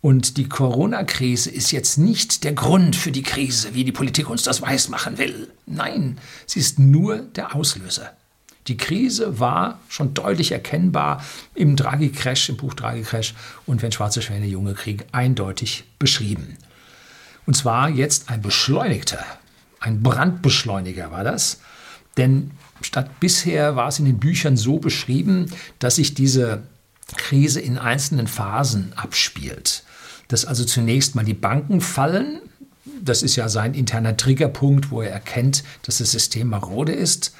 Und 0.00 0.38
die 0.38 0.48
Corona-Krise 0.48 1.50
ist 1.50 1.72
jetzt 1.72 1.98
nicht 1.98 2.42
der 2.44 2.54
Grund 2.54 2.96
für 2.96 3.12
die 3.12 3.22
Krise, 3.22 3.74
wie 3.74 3.84
die 3.84 3.92
Politik 3.92 4.30
uns 4.30 4.42
das 4.42 4.62
weismachen 4.62 5.18
will. 5.18 5.48
Nein, 5.66 6.16
sie 6.46 6.58
ist 6.58 6.78
nur 6.78 7.18
der 7.18 7.54
Auslöser. 7.54 8.12
Die 8.66 8.78
Krise 8.78 9.40
war 9.40 9.78
schon 9.88 10.14
deutlich 10.14 10.52
erkennbar 10.52 11.22
im 11.54 11.76
Draghi-Crash, 11.76 12.48
im 12.48 12.56
Buch 12.56 12.72
Draghi-Crash 12.72 13.34
und 13.66 13.82
wenn 13.82 13.92
schwarze 13.92 14.22
Schwäne 14.22 14.46
Junge 14.46 14.72
Krieg 14.72 15.04
eindeutig 15.12 15.84
beschrieben. 15.98 16.56
Und 17.46 17.54
zwar 17.54 17.90
jetzt 17.90 18.30
ein 18.30 18.40
beschleunigter, 18.40 19.24
ein 19.80 20.02
Brandbeschleuniger 20.02 21.10
war 21.10 21.24
das. 21.24 21.60
Denn 22.16 22.52
statt 22.80 23.20
bisher 23.20 23.76
war 23.76 23.88
es 23.88 23.98
in 23.98 24.06
den 24.06 24.18
Büchern 24.18 24.56
so 24.56 24.78
beschrieben, 24.78 25.50
dass 25.78 25.96
sich 25.96 26.14
diese 26.14 26.62
Krise 27.16 27.60
in 27.60 27.78
einzelnen 27.78 28.26
Phasen 28.26 28.92
abspielt. 28.96 29.84
Dass 30.28 30.44
also 30.44 30.64
zunächst 30.64 31.14
mal 31.14 31.24
die 31.24 31.34
Banken 31.34 31.80
fallen, 31.80 32.40
das 33.02 33.22
ist 33.22 33.36
ja 33.36 33.48
sein 33.48 33.74
interner 33.74 34.16
Triggerpunkt, 34.16 34.90
wo 34.90 35.02
er 35.02 35.10
erkennt, 35.10 35.64
dass 35.82 35.98
das 35.98 36.12
System 36.12 36.48
marode 36.48 36.92
ist. 36.92 37.34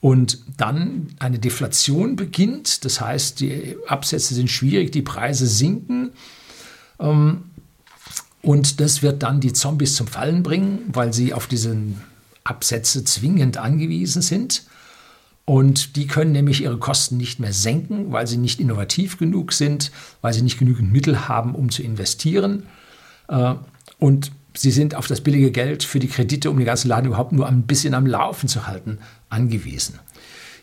Und 0.00 0.38
dann 0.56 1.14
eine 1.20 1.38
Deflation 1.38 2.16
beginnt, 2.16 2.84
das 2.84 3.00
heißt, 3.00 3.38
die 3.40 3.76
Absätze 3.86 4.34
sind 4.34 4.50
schwierig, 4.50 4.90
die 4.90 5.02
Preise 5.02 5.46
sinken. 5.46 6.10
Ähm, 6.98 7.44
und 8.42 8.80
das 8.80 9.02
wird 9.02 9.22
dann 9.22 9.40
die 9.40 9.52
Zombies 9.52 9.94
zum 9.94 10.08
Fallen 10.08 10.42
bringen, 10.42 10.80
weil 10.88 11.12
sie 11.12 11.32
auf 11.32 11.46
diese 11.46 11.76
Absätze 12.42 13.04
zwingend 13.04 13.56
angewiesen 13.56 14.22
sind. 14.22 14.64
Und 15.52 15.96
die 15.96 16.06
können 16.06 16.32
nämlich 16.32 16.62
ihre 16.62 16.78
Kosten 16.78 17.18
nicht 17.18 17.38
mehr 17.38 17.52
senken, 17.52 18.10
weil 18.10 18.26
sie 18.26 18.38
nicht 18.38 18.58
innovativ 18.58 19.18
genug 19.18 19.52
sind, 19.52 19.92
weil 20.22 20.32
sie 20.32 20.40
nicht 20.40 20.58
genügend 20.58 20.90
Mittel 20.90 21.28
haben, 21.28 21.54
um 21.54 21.68
zu 21.68 21.82
investieren. 21.82 22.62
Äh, 23.28 23.56
und 23.98 24.32
sie 24.56 24.70
sind 24.70 24.94
auf 24.94 25.08
das 25.08 25.20
billige 25.20 25.50
Geld 25.50 25.84
für 25.84 25.98
die 25.98 26.08
Kredite, 26.08 26.48
um 26.50 26.56
den 26.56 26.64
ganzen 26.64 26.88
Laden 26.88 27.08
überhaupt 27.08 27.32
nur 27.32 27.46
ein 27.46 27.64
bisschen 27.64 27.92
am 27.92 28.06
Laufen 28.06 28.48
zu 28.48 28.66
halten, 28.66 28.96
angewiesen. 29.28 29.98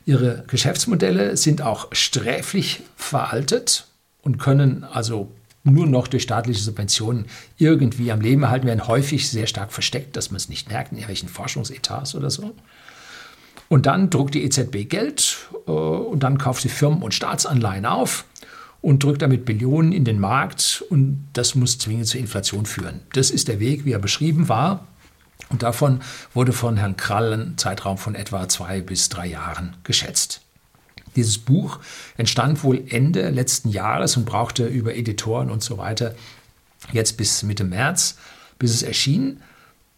Ihre 0.08 0.44
Geschäftsmodelle 0.48 1.38
sind 1.38 1.62
auch 1.62 1.90
sträflich 1.92 2.82
veraltet 2.96 3.86
und 4.24 4.40
können 4.40 4.84
also 4.84 5.30
nur 5.64 5.86
noch 5.86 6.08
durch 6.08 6.24
staatliche 6.24 6.62
Subventionen 6.62 7.28
irgendwie 7.60 8.12
am 8.12 8.22
Leben 8.22 8.42
erhalten 8.42 8.66
werden, 8.66 8.88
häufig 8.88 9.30
sehr 9.30 9.46
stark 9.46 9.72
versteckt, 9.72 10.16
dass 10.16 10.32
man 10.32 10.38
es 10.38 10.50
nicht 10.50 10.68
merkt 10.68 10.94
in 10.94 10.98
irgendwelchen 10.98 11.30
Forschungsetats 11.30 12.16
oder 12.16 12.32
so. 12.32 12.56
Und 13.70 13.86
dann 13.86 14.10
druckt 14.10 14.34
die 14.34 14.44
EZB 14.44 14.90
Geld 14.90 15.48
äh, 15.68 15.72
und 15.72 16.22
dann 16.22 16.38
kauft 16.38 16.64
sie 16.64 16.70
Firmen 16.70 17.02
und 17.02 17.14
Staatsanleihen 17.14 17.86
auf 17.86 18.26
und 18.82 19.04
drückt 19.04 19.22
damit 19.22 19.46
Billionen 19.46 19.92
in 19.92 20.04
den 20.06 20.20
Markt 20.20 20.84
und 20.90 21.28
das 21.34 21.56
muss 21.56 21.78
zwingend 21.78 22.08
zur 22.08 22.20
Inflation 22.20 22.66
führen. 22.66 23.02
Das 23.14 23.30
ist 23.30 23.48
der 23.48 23.60
Weg, 23.60 23.86
wie 23.86 23.92
er 23.92 24.00
beschrieben 24.00 24.50
war. 24.50 24.88
Und 25.50 25.64
davon 25.64 26.02
wurde 26.34 26.54
von 26.54 26.78
Herrn 26.78 26.98
Krall 26.98 27.34
ein 27.34 27.58
Zeitraum 27.58 27.98
von 27.98 28.16
etwa 28.16 28.48
zwei 28.50 28.82
bis 28.82 29.10
drei 29.10 29.28
Jahren 29.28 29.78
geschätzt. 29.84 30.42
Dieses 31.16 31.38
Buch 31.38 31.80
entstand 32.18 32.64
wohl 32.64 32.84
Ende 32.88 33.30
letzten 33.30 33.70
Jahres 33.70 34.16
und 34.16 34.26
brauchte 34.26 34.68
über 34.68 34.96
Editoren 34.96 35.50
und 35.50 35.64
so 35.64 35.78
weiter 35.78 36.14
jetzt 36.92 37.18
bis 37.18 37.44
Mitte 37.44 37.64
März, 37.64 38.18
bis 38.58 38.74
es 38.74 38.84
erschien. 38.84 39.42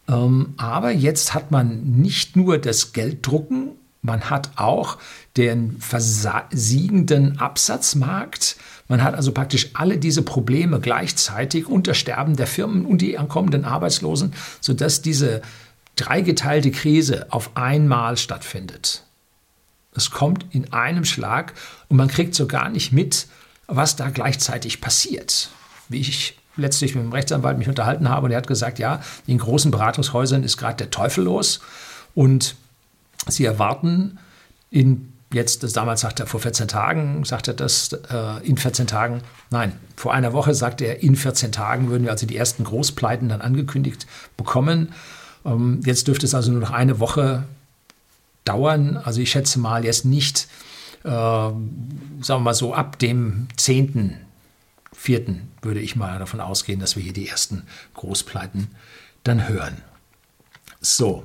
Ähm, 0.08 0.54
aber 0.56 0.90
jetzt 0.90 1.34
hat 1.34 1.50
man 1.50 1.82
nicht 1.82 2.36
nur 2.36 2.58
das 2.58 2.92
Gelddrucken, 2.92 3.72
man 4.02 4.30
hat 4.30 4.50
auch 4.56 4.98
den 5.36 5.78
versiegenden 5.78 7.38
Absatzmarkt. 7.38 8.56
Man 8.88 9.02
hat 9.02 9.14
also 9.14 9.30
praktisch 9.30 9.70
alle 9.74 9.96
diese 9.96 10.22
Probleme 10.22 10.80
gleichzeitig 10.80 11.68
unter 11.68 11.94
Sterben 11.94 12.34
der 12.34 12.48
Firmen 12.48 12.84
und 12.84 13.00
die 13.00 13.16
ankommenden 13.16 13.64
Arbeitslosen, 13.64 14.34
sodass 14.60 15.02
diese 15.02 15.40
dreigeteilte 15.94 16.72
Krise 16.72 17.26
auf 17.30 17.56
einmal 17.56 18.16
stattfindet. 18.16 19.04
Es 19.94 20.10
kommt 20.10 20.46
in 20.50 20.72
einem 20.72 21.04
Schlag 21.04 21.54
und 21.88 21.96
man 21.96 22.08
kriegt 22.08 22.34
so 22.34 22.48
gar 22.48 22.70
nicht 22.70 22.92
mit, 22.92 23.28
was 23.68 23.94
da 23.94 24.10
gleichzeitig 24.10 24.80
passiert. 24.80 25.50
Wie 25.88 26.00
ich 26.00 26.38
letztlich 26.56 26.94
mit 26.94 27.04
dem 27.04 27.12
Rechtsanwalt 27.12 27.58
mich 27.58 27.68
unterhalten 27.68 28.08
habe 28.08 28.26
und 28.26 28.32
er 28.32 28.38
hat 28.38 28.46
gesagt, 28.46 28.78
ja, 28.78 29.00
in 29.26 29.38
großen 29.38 29.70
Beratungshäusern 29.70 30.42
ist 30.42 30.56
gerade 30.56 30.76
der 30.76 30.90
Teufel 30.90 31.24
los 31.24 31.60
und 32.14 32.56
sie 33.28 33.44
erwarten 33.44 34.18
in 34.70 35.12
jetzt, 35.32 35.62
das 35.62 35.72
damals 35.72 36.02
sagt 36.02 36.20
er 36.20 36.26
vor 36.26 36.40
14 36.40 36.68
Tagen, 36.68 37.24
sagt 37.24 37.48
er 37.48 37.54
das 37.54 37.92
äh, 38.10 38.46
in 38.46 38.56
14 38.56 38.86
Tagen, 38.86 39.22
nein, 39.50 39.72
vor 39.96 40.12
einer 40.12 40.32
Woche 40.32 40.54
sagte 40.54 40.84
er, 40.84 41.02
in 41.02 41.16
14 41.16 41.52
Tagen 41.52 41.88
würden 41.88 42.04
wir 42.04 42.10
also 42.10 42.26
die 42.26 42.36
ersten 42.36 42.64
Großpleiten 42.64 43.28
dann 43.28 43.40
angekündigt 43.40 44.06
bekommen. 44.36 44.92
Ähm, 45.44 45.80
jetzt 45.84 46.08
dürfte 46.08 46.26
es 46.26 46.34
also 46.34 46.52
nur 46.52 46.60
noch 46.60 46.70
eine 46.70 47.00
Woche 47.00 47.44
dauern. 48.44 48.96
Also 49.02 49.20
ich 49.20 49.30
schätze 49.30 49.58
mal 49.58 49.84
jetzt 49.84 50.04
nicht, 50.04 50.48
äh, 51.04 51.08
sagen 51.08 51.56
wir 52.20 52.40
mal 52.40 52.54
so, 52.54 52.74
ab 52.74 52.98
dem 52.98 53.48
10 53.56 54.16
vierten 55.02 55.50
würde 55.62 55.80
ich 55.80 55.96
mal 55.96 56.20
davon 56.20 56.40
ausgehen, 56.40 56.78
dass 56.78 56.94
wir 56.94 57.02
hier 57.02 57.12
die 57.12 57.28
ersten 57.28 57.64
Großpleiten 57.94 58.68
dann 59.24 59.48
hören. 59.48 59.82
So. 60.80 61.24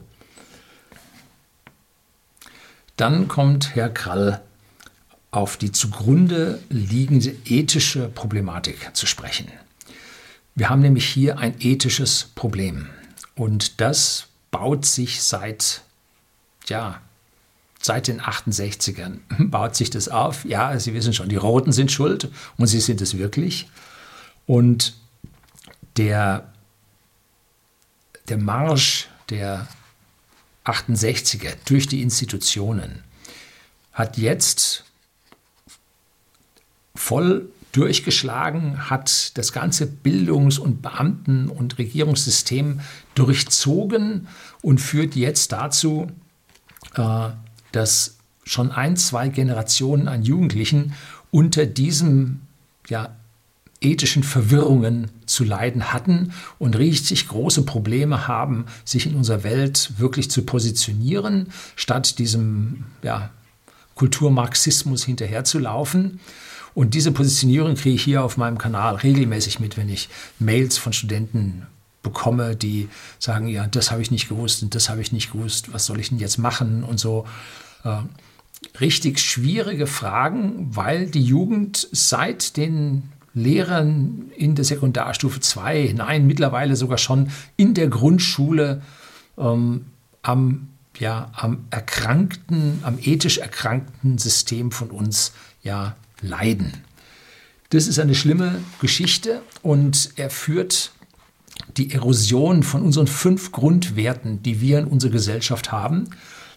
Dann 2.96 3.28
kommt 3.28 3.76
Herr 3.76 3.90
Krall 3.90 4.42
auf 5.30 5.58
die 5.58 5.72
zugrunde 5.72 6.60
liegende 6.70 7.36
ethische 7.46 8.10
Problematik 8.10 8.96
zu 8.96 9.06
sprechen. 9.06 9.52
Wir 10.56 10.72
haben 10.72 10.82
nämlich 10.82 11.08
hier 11.08 11.38
ein 11.38 11.54
ethisches 11.60 12.32
Problem 12.34 12.90
und 13.36 13.80
das 13.80 14.28
baut 14.50 14.88
sich 14.88 15.22
seit 15.22 15.82
ja, 16.66 17.00
seit 17.88 18.08
den 18.08 18.22
68ern 18.22 19.20
baut 19.40 19.76
sich 19.76 19.90
das 19.90 20.08
auf. 20.10 20.46
Ja, 20.46 20.80
Sie 20.80 20.94
wissen 20.94 21.14
schon, 21.14 21.30
die 21.30 21.36
Roten 21.36 21.72
sind 21.72 21.92
schuld 21.92 22.30
und 22.58 22.68
sie 22.68 22.80
sind 22.80 23.02
es 23.02 23.18
wirklich. 23.18 23.68
Und 24.46 24.96
der, 25.98 26.54
der 28.30 28.38
Marsch 28.38 29.08
der 29.30 29.68
68er 30.66 31.54
durch 31.66 31.88
die 31.88 32.02
Institutionen 32.02 33.04
hat 33.94 34.18
jetzt 34.18 34.86
voll 36.96 37.50
durchgeschlagen, 37.72 38.90
hat 38.90 39.38
das 39.38 39.52
ganze 39.52 39.86
Bildungs- 39.86 40.60
und 40.60 40.82
Beamten- 40.82 41.50
und 41.50 41.78
Regierungssystem 41.78 42.82
durchzogen 43.16 44.28
und 44.62 44.80
führt 44.80 45.16
jetzt 45.16 45.52
dazu, 45.52 46.08
äh, 46.96 47.30
dass 47.72 48.18
schon 48.44 48.72
ein, 48.72 48.98
zwei 48.98 49.30
Generationen 49.30 50.08
an 50.08 50.24
Jugendlichen 50.24 50.94
unter 51.32 51.66
diesen 51.66 52.42
ja, 52.88 53.16
ethischen 53.82 54.24
Verwirrungen 54.24 55.12
zu 55.26 55.44
leiden 55.44 55.94
hatten 55.94 56.34
und 56.58 56.78
richtig 56.78 57.28
große 57.28 57.64
Probleme 57.64 58.28
haben, 58.28 58.66
sich 58.86 59.06
in 59.06 59.16
unserer 59.16 59.44
Welt 59.44 59.92
wirklich 59.98 60.32
zu 60.32 60.44
positionieren, 60.44 61.48
statt 61.76 62.18
diesem 62.20 62.86
ja, 63.04 63.30
Kulturmarxismus 63.96 65.04
hinterherzulaufen. 65.04 66.20
Und 66.74 66.94
diese 66.94 67.12
Positionierung 67.12 67.76
kriege 67.76 67.96
ich 67.96 68.04
hier 68.04 68.24
auf 68.24 68.38
meinem 68.38 68.58
Kanal 68.58 68.96
regelmäßig 68.96 69.60
mit, 69.60 69.78
wenn 69.78 69.90
ich 69.90 70.10
Mails 70.40 70.78
von 70.78 70.94
Studenten 70.94 71.66
bekomme, 72.08 72.56
die 72.56 72.90
sagen, 73.20 73.48
ja, 73.48 73.68
das 73.68 73.92
habe 73.92 74.02
ich 74.02 74.12
nicht 74.12 74.30
gewusst 74.30 74.64
und 74.64 74.76
das 74.76 74.90
habe 74.90 75.02
ich 75.02 75.12
nicht 75.12 75.32
gewusst, 75.32 75.74
was 75.74 75.86
soll 75.86 76.00
ich 76.00 76.10
denn 76.10 76.20
jetzt 76.20 76.38
machen 76.38 76.84
und 76.84 77.00
so. 77.00 77.26
Äh, 77.84 77.98
richtig 78.80 79.20
schwierige 79.20 79.88
Fragen, 79.88 80.76
weil 80.76 81.08
die 81.08 81.22
Jugend 81.22 81.88
seit 81.92 82.58
den 82.58 83.04
Lehrern 83.34 84.32
in 84.36 84.56
der 84.56 84.66
Sekundarstufe 84.66 85.40
2, 85.40 85.94
nein, 85.96 86.26
mittlerweile 86.26 86.76
sogar 86.76 86.98
schon 86.98 87.30
in 87.56 87.74
der 87.74 87.88
Grundschule 87.88 88.82
ähm, 89.38 89.86
am, 90.24 90.70
ja, 90.98 91.30
am 91.34 91.66
erkrankten, 91.70 92.80
am 92.82 92.98
ethisch 93.00 93.38
erkrankten 93.38 94.18
System 94.18 94.72
von 94.72 94.90
uns 94.90 95.34
ja 95.62 95.96
leiden. 96.22 96.74
Das 97.70 97.88
ist 97.88 98.00
eine 98.00 98.16
schlimme 98.16 98.60
Geschichte 98.80 99.42
und 99.62 100.12
er 100.16 100.30
führt 100.30 100.92
die 101.76 101.92
Erosion 101.92 102.64
von 102.64 102.82
unseren 102.82 103.08
fünf 103.08 103.52
Grundwerten, 103.52 104.42
die 104.42 104.62
wir 104.62 104.80
in 104.80 104.86
unserer 104.86 105.12
Gesellschaft 105.12 105.72
haben, 105.72 106.10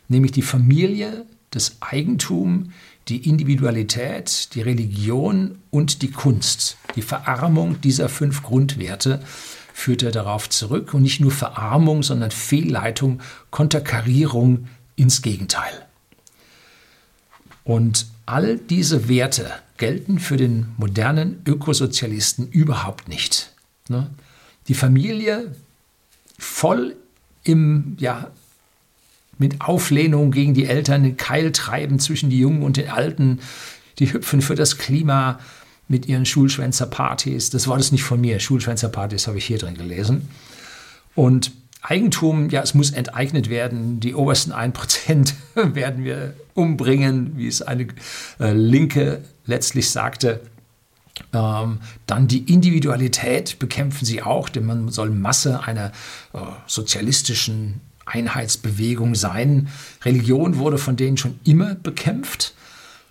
nämlich 0.09 0.33
die 0.33 0.43
Familie, 0.43 1.27
das 1.51 1.77
Eigentum, 1.81 2.73
die 3.09 3.29
Individualität, 3.29 4.55
die 4.55 4.63
Religion 4.63 5.59
und 5.71 6.03
die 6.03 6.11
Kunst. 6.11 6.77
Die 6.95 7.03
Verarmung 7.03 7.81
dieser 7.81 8.09
fünf 8.09 8.43
Grundwerte 8.43 9.21
führt 9.73 10.03
er 10.03 10.13
darauf 10.13 10.49
zurück 10.49 10.95
und 10.95 11.03
nicht 11.03 11.21
nur 11.21 11.33
Verarmung, 11.33 12.03
sondern 12.03 12.31
Fehlleitung, 12.31 13.21
Konterkarierung 13.51 14.69
ins 14.97 15.23
Gegenteil. 15.23 15.87
Und 17.65 18.07
all 18.27 18.59
diese 18.59 19.09
Werte 19.09 19.51
gelten 19.77 20.19
für 20.19 20.37
den 20.37 20.67
modernen 20.77 21.43
Ökosozialisten 21.47 22.49
überhaupt 22.49 23.09
nicht. 23.09 23.53
Ne? 23.89 24.11
Die 24.71 24.75
Familie 24.75 25.53
voll 26.39 26.95
im 27.43 27.97
ja, 27.99 28.31
mit 29.37 29.63
Auflehnung 29.63 30.31
gegen 30.31 30.55
die 30.55 30.67
Eltern, 30.67 31.03
den 31.03 31.17
Keil 31.17 31.51
treiben 31.51 31.99
zwischen 31.99 32.31
die 32.31 32.39
Jungen 32.39 32.63
und 32.63 32.77
den 32.77 32.89
Alten, 32.89 33.41
die 33.99 34.13
hüpfen 34.13 34.43
für 34.43 34.55
das 34.55 34.79
Klima 34.79 35.41
mit 35.89 36.07
ihren 36.07 36.25
Schulschwänzerpartys. 36.25 37.51
Das 37.51 37.67
war 37.67 37.79
das 37.79 37.91
nicht 37.91 38.05
von 38.05 38.21
mir. 38.21 38.39
Schulschwänzerpartys 38.39 39.27
habe 39.27 39.39
ich 39.39 39.45
hier 39.45 39.59
drin 39.59 39.75
gelesen. 39.75 40.29
Und 41.17 41.51
Eigentum, 41.83 42.49
ja, 42.51 42.63
es 42.63 42.73
muss 42.73 42.93
enteignet 42.93 43.51
werden. 43.51 43.99
Die 43.99 44.15
obersten 44.15 44.53
1% 44.53 45.33
werden 45.75 46.05
wir 46.05 46.35
umbringen, 46.55 47.33
wie 47.35 47.49
es 47.49 47.61
eine 47.61 47.89
äh, 48.39 48.53
Linke 48.53 49.25
letztlich 49.47 49.91
sagte. 49.91 50.41
Ähm, 51.33 51.81
dann 52.07 52.29
die 52.29 52.53
Individualität 52.53 53.59
bekämpfen 53.59 54.05
sie 54.05 54.23
auch, 54.23 54.49
denn 54.49 54.67
man 54.67 54.89
soll 54.91 55.11
Masse 55.11 55.63
einer 55.65 55.93
äh, 56.33 56.39
sozialistischen 56.67 57.81
Einheitsbewegung 58.07 59.15
sein. 59.15 59.69
Religion 60.05 60.59
wurde 60.59 60.79
von 60.79 60.97
denen 60.97 61.17
schon 61.17 61.39
immer 61.45 61.75
bekämpft 61.75 62.55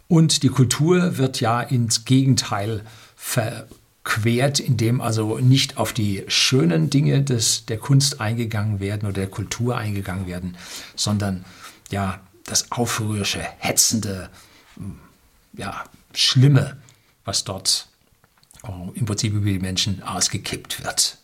und 0.08 0.44
die 0.44 0.50
Kultur 0.50 1.18
wird 1.18 1.40
ja 1.40 1.62
ins 1.62 2.04
Gegenteil 2.06 2.82
verquert, 3.16 4.60
indem 4.60 5.02
also 5.02 5.38
nicht 5.38 5.78
auf 5.78 5.94
die 5.94 6.24
schönen 6.28 6.90
Dinge 6.90 7.22
des, 7.24 7.66
der 7.66 7.78
Kunst 7.78 8.20
eingegangen 8.20 8.80
werden 8.80 9.06
oder 9.06 9.22
der 9.22 9.30
Kultur 9.30 9.78
eingegangen 9.78 10.28
werden, 10.28 10.58
sondern 10.96 11.46
ja 11.92 12.20
das 12.46 12.72
aufrührische, 12.72 13.42
hetzende, 13.60 14.30
ja 15.54 15.84
schlimme, 16.14 16.78
was 17.24 17.44
dort 17.44 17.89
im 18.94 19.06
Prinzip 19.06 19.34
über 19.34 19.46
die 19.46 19.60
Menschen 19.60 20.04
ausgekippt 20.04 20.84
wird. 20.84 21.18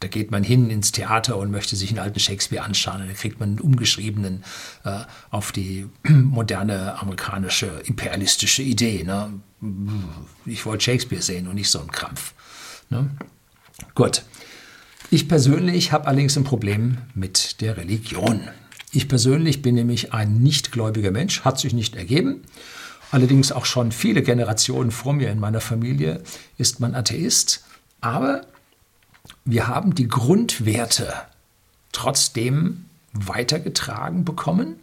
Da 0.00 0.08
geht 0.08 0.30
man 0.30 0.42
hin 0.42 0.70
ins 0.70 0.92
Theater 0.92 1.38
und 1.38 1.50
möchte 1.50 1.76
sich 1.76 1.90
einen 1.90 2.00
alten 2.00 2.20
Shakespeare 2.20 2.64
anschauen. 2.64 3.00
Und 3.00 3.06
dann 3.06 3.16
kriegt 3.16 3.40
man 3.40 3.50
einen 3.50 3.60
umgeschriebenen 3.60 4.44
äh, 4.84 5.00
auf 5.30 5.52
die 5.52 5.86
moderne 6.08 7.00
amerikanische 7.00 7.82
imperialistische 7.84 8.62
Idee. 8.62 9.04
Ne? 9.04 9.40
Ich 10.44 10.66
wollte 10.66 10.84
Shakespeare 10.84 11.22
sehen 11.22 11.48
und 11.48 11.54
nicht 11.54 11.70
so 11.70 11.78
einen 11.80 11.90
Krampf. 11.90 12.34
Ne? 12.90 13.10
Gut. 13.94 14.24
Ich 15.10 15.28
persönlich 15.28 15.92
habe 15.92 16.06
allerdings 16.06 16.36
ein 16.36 16.44
Problem 16.44 16.98
mit 17.14 17.60
der 17.60 17.76
Religion. 17.76 18.48
Ich 18.92 19.08
persönlich 19.08 19.62
bin 19.62 19.74
nämlich 19.74 20.12
ein 20.12 20.42
nichtgläubiger 20.42 21.12
Mensch, 21.12 21.42
hat 21.42 21.58
sich 21.58 21.72
nicht 21.72 21.96
ergeben. 21.96 22.42
Allerdings 23.14 23.52
auch 23.52 23.64
schon 23.64 23.92
viele 23.92 24.22
Generationen 24.24 24.90
vor 24.90 25.12
mir 25.12 25.30
in 25.30 25.38
meiner 25.38 25.60
Familie 25.60 26.20
ist 26.58 26.80
man 26.80 26.96
Atheist. 26.96 27.62
Aber 28.00 28.40
wir 29.44 29.68
haben 29.68 29.94
die 29.94 30.08
Grundwerte 30.08 31.12
trotzdem 31.92 32.86
weitergetragen 33.12 34.24
bekommen. 34.24 34.80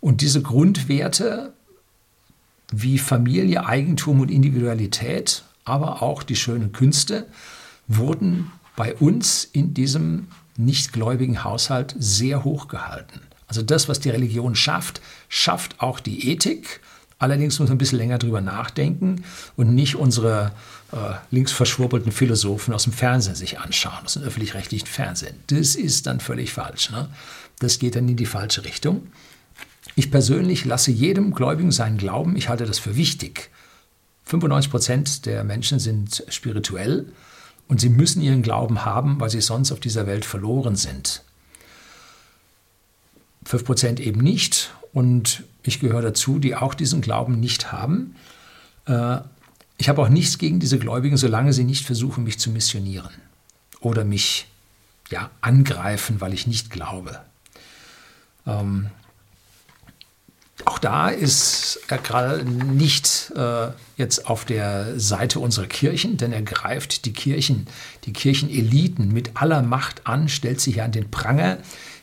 Und 0.00 0.22
diese 0.22 0.40
Grundwerte 0.40 1.52
wie 2.72 2.96
Familie, 2.98 3.66
Eigentum 3.66 4.20
und 4.20 4.30
Individualität, 4.30 5.42
aber 5.66 6.00
auch 6.00 6.22
die 6.22 6.36
schönen 6.36 6.72
Künste, 6.72 7.26
wurden 7.86 8.52
bei 8.74 8.94
uns 8.94 9.44
in 9.44 9.74
diesem 9.74 10.28
nichtgläubigen 10.56 11.44
Haushalt 11.44 11.94
sehr 11.98 12.42
hoch 12.42 12.68
gehalten. 12.68 13.20
Also 13.48 13.60
das, 13.60 13.86
was 13.86 14.00
die 14.00 14.08
Religion 14.08 14.54
schafft, 14.54 15.02
schafft 15.28 15.82
auch 15.82 16.00
die 16.00 16.30
Ethik 16.30 16.80
Allerdings 17.24 17.58
muss 17.58 17.70
man 17.70 17.76
ein 17.76 17.78
bisschen 17.78 17.96
länger 17.96 18.18
drüber 18.18 18.42
nachdenken 18.42 19.24
und 19.56 19.74
nicht 19.74 19.96
unsere 19.96 20.52
äh, 20.92 20.96
linksverschwurbelten 21.30 22.12
Philosophen 22.12 22.74
aus 22.74 22.84
dem 22.84 22.92
Fernsehen 22.92 23.34
sich 23.34 23.58
anschauen, 23.58 24.04
aus 24.04 24.12
dem 24.12 24.24
öffentlich-rechtlichen 24.24 24.86
Fernsehen. 24.86 25.34
Das 25.46 25.74
ist 25.74 26.06
dann 26.06 26.20
völlig 26.20 26.52
falsch. 26.52 26.90
Ne? 26.90 27.08
Das 27.60 27.78
geht 27.78 27.96
dann 27.96 28.10
in 28.10 28.18
die 28.18 28.26
falsche 28.26 28.66
Richtung. 28.66 29.06
Ich 29.96 30.10
persönlich 30.10 30.66
lasse 30.66 30.90
jedem 30.90 31.32
Gläubigen 31.32 31.72
seinen 31.72 31.96
Glauben. 31.96 32.36
Ich 32.36 32.50
halte 32.50 32.66
das 32.66 32.78
für 32.78 32.94
wichtig. 32.94 33.48
95 34.24 34.70
Prozent 34.70 35.24
der 35.24 35.44
Menschen 35.44 35.78
sind 35.78 36.24
spirituell 36.28 37.06
und 37.68 37.80
sie 37.80 37.88
müssen 37.88 38.20
ihren 38.20 38.42
Glauben 38.42 38.84
haben, 38.84 39.18
weil 39.18 39.30
sie 39.30 39.40
sonst 39.40 39.72
auf 39.72 39.80
dieser 39.80 40.06
Welt 40.06 40.26
verloren 40.26 40.76
sind. 40.76 41.22
5 43.46 43.64
Prozent 43.64 44.00
eben 44.00 44.20
nicht 44.20 44.74
und 44.92 45.44
ich 45.64 45.80
gehöre 45.80 46.02
dazu, 46.02 46.38
die 46.38 46.54
auch 46.54 46.74
diesen 46.74 47.00
Glauben 47.00 47.40
nicht 47.40 47.72
haben. 47.72 48.16
Äh, 48.86 49.18
ich 49.76 49.88
habe 49.88 50.02
auch 50.02 50.08
nichts 50.08 50.38
gegen 50.38 50.60
diese 50.60 50.78
Gläubigen, 50.78 51.16
solange 51.16 51.52
sie 51.52 51.64
nicht 51.64 51.84
versuchen, 51.84 52.24
mich 52.24 52.38
zu 52.38 52.50
missionieren 52.50 53.14
oder 53.80 54.04
mich 54.04 54.46
ja, 55.10 55.30
angreifen, 55.40 56.20
weil 56.20 56.32
ich 56.32 56.46
nicht 56.46 56.70
glaube. 56.70 57.20
Ähm, 58.46 58.90
auch 60.64 60.78
da 60.78 61.08
ist 61.08 61.80
er 61.88 61.98
gerade 61.98 62.44
nicht 62.44 63.32
äh, 63.36 63.68
jetzt 63.96 64.26
auf 64.26 64.44
der 64.44 64.98
Seite 64.98 65.40
unserer 65.40 65.66
Kirchen, 65.66 66.16
denn 66.16 66.32
er 66.32 66.42
greift 66.42 67.04
die 67.04 67.12
Kirchen, 67.12 67.66
die 68.04 68.12
Kircheneliten 68.12 69.12
mit 69.12 69.36
aller 69.36 69.62
Macht 69.62 70.06
an, 70.06 70.28
stellt 70.28 70.60
sich 70.60 70.80
an 70.80 70.92
den 70.92 71.10
Pranger, 71.10 71.58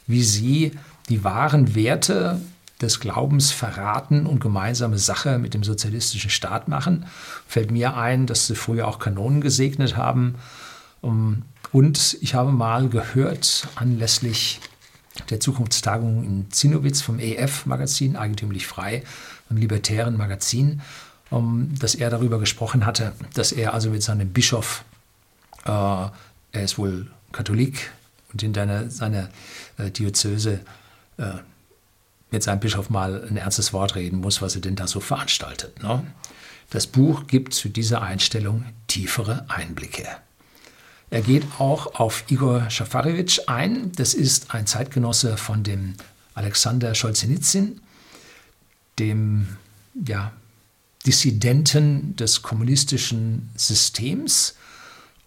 wie 0.06 0.24
sie 0.24 0.74
die 1.10 1.24
wahren 1.24 1.74
Werte 1.74 2.40
des 2.82 3.00
Glaubens 3.00 3.52
verraten 3.52 4.26
und 4.26 4.40
gemeinsame 4.40 4.98
Sache 4.98 5.38
mit 5.38 5.54
dem 5.54 5.64
sozialistischen 5.64 6.30
Staat 6.30 6.68
machen. 6.68 7.06
Fällt 7.48 7.72
mir 7.72 7.96
ein, 7.96 8.26
dass 8.26 8.48
sie 8.48 8.56
früher 8.56 8.88
auch 8.88 9.00
Kanonen 9.00 9.42
gesegnet 9.42 9.98
haben. 9.98 10.36
Ähm, 11.04 11.44
und 11.72 12.18
ich 12.22 12.36
habe 12.36 12.52
mal 12.52 12.90
gehört, 12.90 13.68
anlässlich 13.76 14.60
der 15.30 15.40
Zukunftstagung 15.40 16.24
in 16.24 16.52
Zinnowitz 16.52 17.02
vom 17.02 17.20
EF-Magazin, 17.20 18.16
eigentümlich 18.16 18.68
frei, 18.68 19.04
einem 19.50 19.60
libertären 19.60 20.18
Magazin, 20.18 20.82
ähm, 21.32 21.74
dass 21.80 21.96
er 21.96 22.10
darüber 22.10 22.40
gesprochen 22.40 22.86
hatte, 22.86 23.14
dass 23.34 23.52
er 23.52 23.74
also 23.74 23.90
mit 23.90 24.04
seinem 24.04 24.30
Bischof, 24.30 24.84
äh, 25.66 25.70
er 25.70 26.12
ist 26.54 26.78
wohl 26.78 27.08
Katholik 27.32 27.92
und 28.34 28.44
in 28.44 28.54
seiner, 28.54 29.30
äh, 29.78 29.92
Diözese 29.92 30.60
äh, 31.18 31.32
mit 32.32 32.44
seinem 32.44 32.62
Bischof 32.62 32.90
mal 32.90 33.28
ein 33.30 33.38
ernstes 33.38 33.74
Wort 33.74 33.96
reden 33.96 34.20
muss, 34.20 34.42
was 34.42 34.56
er 34.56 34.62
denn 34.62 34.76
da 34.76 34.88
so 34.88 35.00
veranstaltet. 35.00 35.84
Ne? 35.84 36.04
Das 36.70 36.88
Buch 36.88 37.28
gibt 37.28 37.54
zu 37.54 37.70
dieser 37.70 38.02
Einstellung 38.02 38.66
tiefere 38.88 39.46
Einblicke. 39.50 40.08
Er 41.10 41.22
geht 41.22 41.44
auch 41.60 41.96
auf 41.96 42.24
Igor 42.30 42.70
Schafarewitsch 42.70 43.42
ein. 43.48 43.92
Das 43.92 44.14
ist 44.14 44.56
ein 44.56 44.66
Zeitgenosse 44.66 45.36
von 45.36 45.64
dem 45.64 45.96
Alexander 46.34 46.96
Scholzenizyn, 46.96 47.82
dem 48.98 49.58
ja, 50.08 50.32
Dissidenten 51.06 52.16
des 52.16 52.42
kommunistischen 52.42 53.50
Systems 53.58 54.56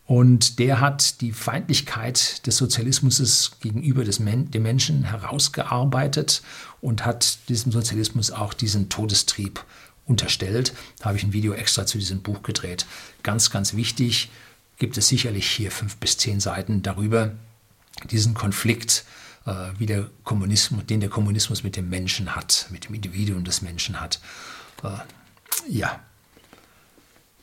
und 0.07 0.59
der 0.59 0.81
hat 0.81 1.23
die 1.23 1.33
Feindlichkeit 1.33 2.47
des 2.47 2.59
Sozialismus 2.59 3.53
gegenüber 3.61 4.05
des 4.05 4.19
Men 4.19 4.51
dem 4.51 4.63
Menschen 4.63 5.05
herausgearbeitet 5.05 6.43
und 6.83 7.07
hat 7.07 7.39
diesem 7.49 7.73
Sozialismus 7.73 8.31
auch 8.31 8.53
diesen 8.53 8.91
Todestrieb 8.91 9.65
unterstellt. 10.05 10.75
Da 10.99 11.07
habe 11.07 11.17
ich 11.17 11.25
ein 11.25 11.33
Video 11.33 11.55
extra 11.55 11.87
zu 11.87 11.97
diesem 11.97 12.21
Buch 12.21 12.43
gedreht. 12.43 12.85
Ganz, 13.23 13.51
ganz 13.51 13.75
wichtig. 13.75 14.31
gibt 14.77 14.99
es 14.99 15.09
sicherlich 15.09 15.49
hier 15.49 15.71
fünf 15.71 15.97
bis 15.97 16.19
zehn 16.19 16.41
Seiten 16.41 16.83
darüber, 16.83 17.33
diesen 18.11 18.35
Konflikt, 18.35 19.05
äh, 19.47 19.53
wie 19.79 19.87
der 19.87 20.11
Kommunismus, 20.25 20.85
den 20.85 21.01
der 21.01 21.09
Kommunismus 21.09 21.63
mit 21.63 21.77
dem 21.77 21.89
Menschen 21.89 22.35
hat, 22.35 22.67
mit 22.71 22.87
dem 22.87 22.95
Individuum 22.95 23.45
des 23.45 23.63
Menschen 23.63 24.01
hat. 24.01 24.21
Äh, 24.83 24.89
ja. 25.69 26.01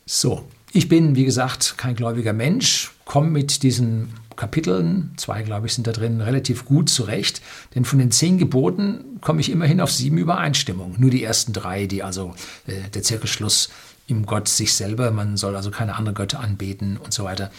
So, 0.04 0.46
ich 0.72 0.88
bin, 0.88 1.16
wie 1.16 1.24
gesagt, 1.24 1.74
kein 1.76 1.94
gläubiger 1.94 2.32
Mensch, 2.32 2.92
komme 3.04 3.30
mit 3.30 3.62
diesen 3.62 4.14
Kapiteln, 4.36 5.12
zwei 5.18 5.42
glaube 5.42 5.66
ich 5.66 5.74
sind 5.74 5.86
da 5.86 5.92
drin, 5.92 6.20
relativ 6.20 6.64
gut 6.64 6.88
zurecht. 6.88 7.42
Denn 7.74 7.84
von 7.84 7.98
den 7.98 8.10
zehn 8.10 8.38
Geboten 8.38 9.18
komme 9.20 9.40
ich 9.40 9.50
immerhin 9.50 9.80
auf 9.80 9.92
sieben 9.92 10.16
Übereinstimmungen. 10.16 10.98
Nur 10.98 11.10
die 11.10 11.22
ersten 11.22 11.52
drei, 11.52 11.86
die 11.86 12.02
also 12.02 12.34
äh, 12.66 12.88
der 12.94 13.02
Zirkelschluss 13.02 13.68
im 14.06 14.24
Gott 14.24 14.48
sich 14.48 14.74
selber, 14.74 15.10
man 15.10 15.36
soll 15.36 15.56
also 15.56 15.70
keine 15.70 15.94
anderen 15.94 16.14
Götter 16.14 16.40
anbeten 16.40 16.96
und 16.96 17.12
so 17.12 17.24
weiter. 17.24 17.50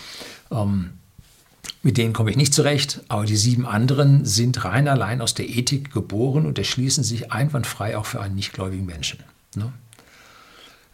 Ähm, 0.52 0.90
mit 1.84 1.98
denen 1.98 2.14
komme 2.14 2.32
ich 2.32 2.38
nicht 2.38 2.54
zurecht, 2.54 3.02
aber 3.10 3.26
die 3.26 3.36
sieben 3.36 3.66
anderen 3.66 4.26
sind 4.26 4.66
rein 4.66 4.88
allein 4.88 5.22
aus 5.22 5.34
der 5.34 5.50
Ethik 5.50 5.92
geboren 5.94 6.46
und 6.46 6.58
erschließen 6.58 7.04
sich 7.04 7.32
einwandfrei 7.32 7.98
auch 7.98 8.06
für 8.06 8.22
einen 8.22 8.36
nichtgläubigen 8.36 8.86
Menschen. 8.86 9.20
Ne? 9.56 9.72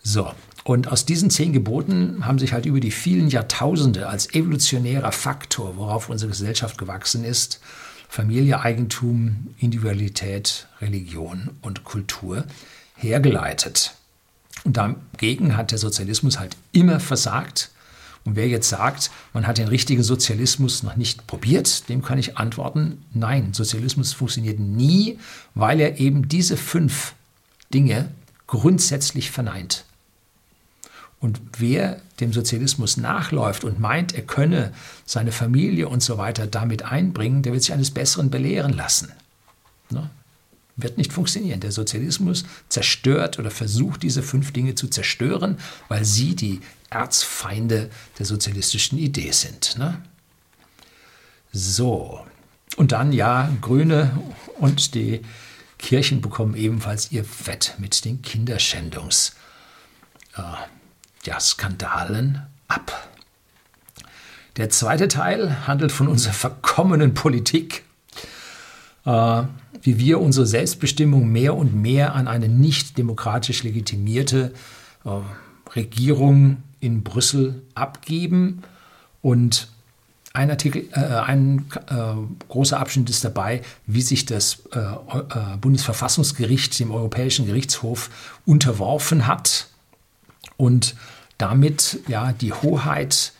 So, 0.02 0.32
und 0.64 0.92
aus 0.92 1.06
diesen 1.06 1.30
zehn 1.30 1.54
Geboten 1.54 2.26
haben 2.26 2.40
sich 2.40 2.54
halt 2.54 2.66
über 2.66 2.80
die 2.80 2.92
vielen 2.92 3.30
Jahrtausende 3.30 4.08
als 4.08 4.34
evolutionärer 4.34 5.12
Faktor, 5.12 5.78
worauf 5.78 6.10
unsere 6.10 6.30
Gesellschaft 6.30 6.78
gewachsen 6.78 7.24
ist, 7.24 7.60
Familie, 8.08 8.62
Eigentum, 8.62 9.48
Individualität, 9.60 10.68
Religion 10.82 11.52
und 11.62 11.84
Kultur 11.84 12.46
hergeleitet. 12.96 13.94
Und 14.64 14.78
dagegen 14.78 15.56
hat 15.56 15.72
der 15.72 15.78
Sozialismus 15.78 16.40
halt 16.40 16.58
immer 16.72 17.00
versagt. 17.00 17.72
Und 18.26 18.36
wer 18.36 18.48
jetzt 18.48 18.70
sagt, 18.70 19.12
man 19.34 19.48
hat 19.48 19.58
den 19.58 19.70
richtigen 19.70 20.04
Sozialismus 20.04 20.84
noch 20.84 20.98
nicht 20.98 21.26
probiert, 21.28 21.88
dem 21.88 22.02
kann 22.02 22.20
ich 22.20 22.38
antworten, 22.38 23.04
nein, 23.14 23.54
Sozialismus 23.54 24.14
funktioniert 24.14 24.60
nie, 24.60 25.18
weil 25.56 25.80
er 25.80 26.00
eben 26.00 26.28
diese 26.28 26.58
fünf 26.58 27.14
Dinge 27.74 28.12
grundsätzlich 28.48 29.32
verneint. 29.32 29.86
Und 31.20 31.42
wer 31.58 32.02
dem 32.22 32.32
Sozialismus 32.32 32.98
nachläuft 32.98 33.64
und 33.64 33.80
meint, 33.80 34.14
er 34.14 34.22
könne 34.22 34.74
seine 35.06 35.32
Familie 35.32 35.90
und 35.90 36.02
so 36.02 36.18
weiter 36.18 36.48
damit 36.48 36.84
einbringen, 36.84 37.44
der 37.44 37.52
wird 37.52 37.64
sich 37.64 37.74
eines 37.74 37.92
Besseren 37.92 38.30
belehren 38.30 38.74
lassen. 38.74 39.12
Ne? 39.90 40.10
Wird 40.78 40.98
nicht 40.98 41.12
funktionieren. 41.12 41.60
Der 41.60 41.74
Sozialismus 41.74 42.46
zerstört 42.70 43.38
oder 43.38 43.52
versucht, 43.52 44.02
diese 44.04 44.24
fünf 44.24 44.54
Dinge 44.54 44.76
zu 44.76 44.88
zerstören, 44.88 45.58
weil 45.90 46.06
sie 46.06 46.36
die 46.36 46.62
Erzfeinde 46.90 47.90
der 48.18 48.26
sozialistischen 48.26 48.98
Idee 48.98 49.32
sind. 49.32 49.78
Ne? 49.78 50.02
So. 51.52 52.26
Und 52.78 52.94
dann, 52.94 53.12
ja, 53.12 53.52
Grüne 53.60 54.18
und 54.60 54.96
die 54.96 55.22
Kirchen 55.80 56.22
bekommen 56.22 56.56
ebenfalls 56.56 57.12
ihr 57.12 57.26
Fett 57.26 57.76
mit 57.78 58.06
den 58.06 58.22
Kinderschändungs. 58.22 59.34
Äh, 60.38 60.42
ja, 61.26 61.40
Skandalen 61.40 62.42
ab. 62.68 63.10
Der 64.58 64.70
zweite 64.70 65.08
Teil 65.08 65.68
handelt 65.68 65.92
von 65.92 66.08
unserer 66.08 66.34
verkommenen 66.34 67.14
Politik, 67.14 67.84
äh, 69.06 69.44
wie 69.82 70.00
wir 70.00 70.20
unsere 70.20 70.46
Selbstbestimmung 70.46 71.32
mehr 71.32 71.56
und 71.56 71.74
mehr 71.74 72.14
an 72.14 72.28
eine 72.28 72.50
nicht 72.50 72.98
demokratisch 72.98 73.64
legitimierte 73.64 74.54
äh, 75.06 75.10
Regierung 75.76 76.58
in 76.80 77.04
Brüssel 77.04 77.62
abgeben. 77.76 78.64
Und 79.22 79.70
ein, 80.34 80.50
Artikel, 80.50 80.90
äh, 80.92 81.00
ein 81.00 81.66
äh, 81.88 81.96
großer 82.50 82.80
Abschnitt 82.80 83.10
ist 83.10 83.24
dabei, 83.24 83.62
wie 83.86 84.02
sich 84.02 84.26
das 84.26 84.64
äh, 84.74 84.80
äh 84.80 85.58
Bundesverfassungsgericht 85.60 86.80
dem 86.80 86.92
Europäischen 86.92 87.46
Gerichtshof 87.46 88.10
unterworfen 88.46 89.28
hat 89.28 89.68
und 90.60 90.96
damit 91.38 92.02
ja 92.10 92.34
die 92.34 92.52
Hoheit 92.52 93.32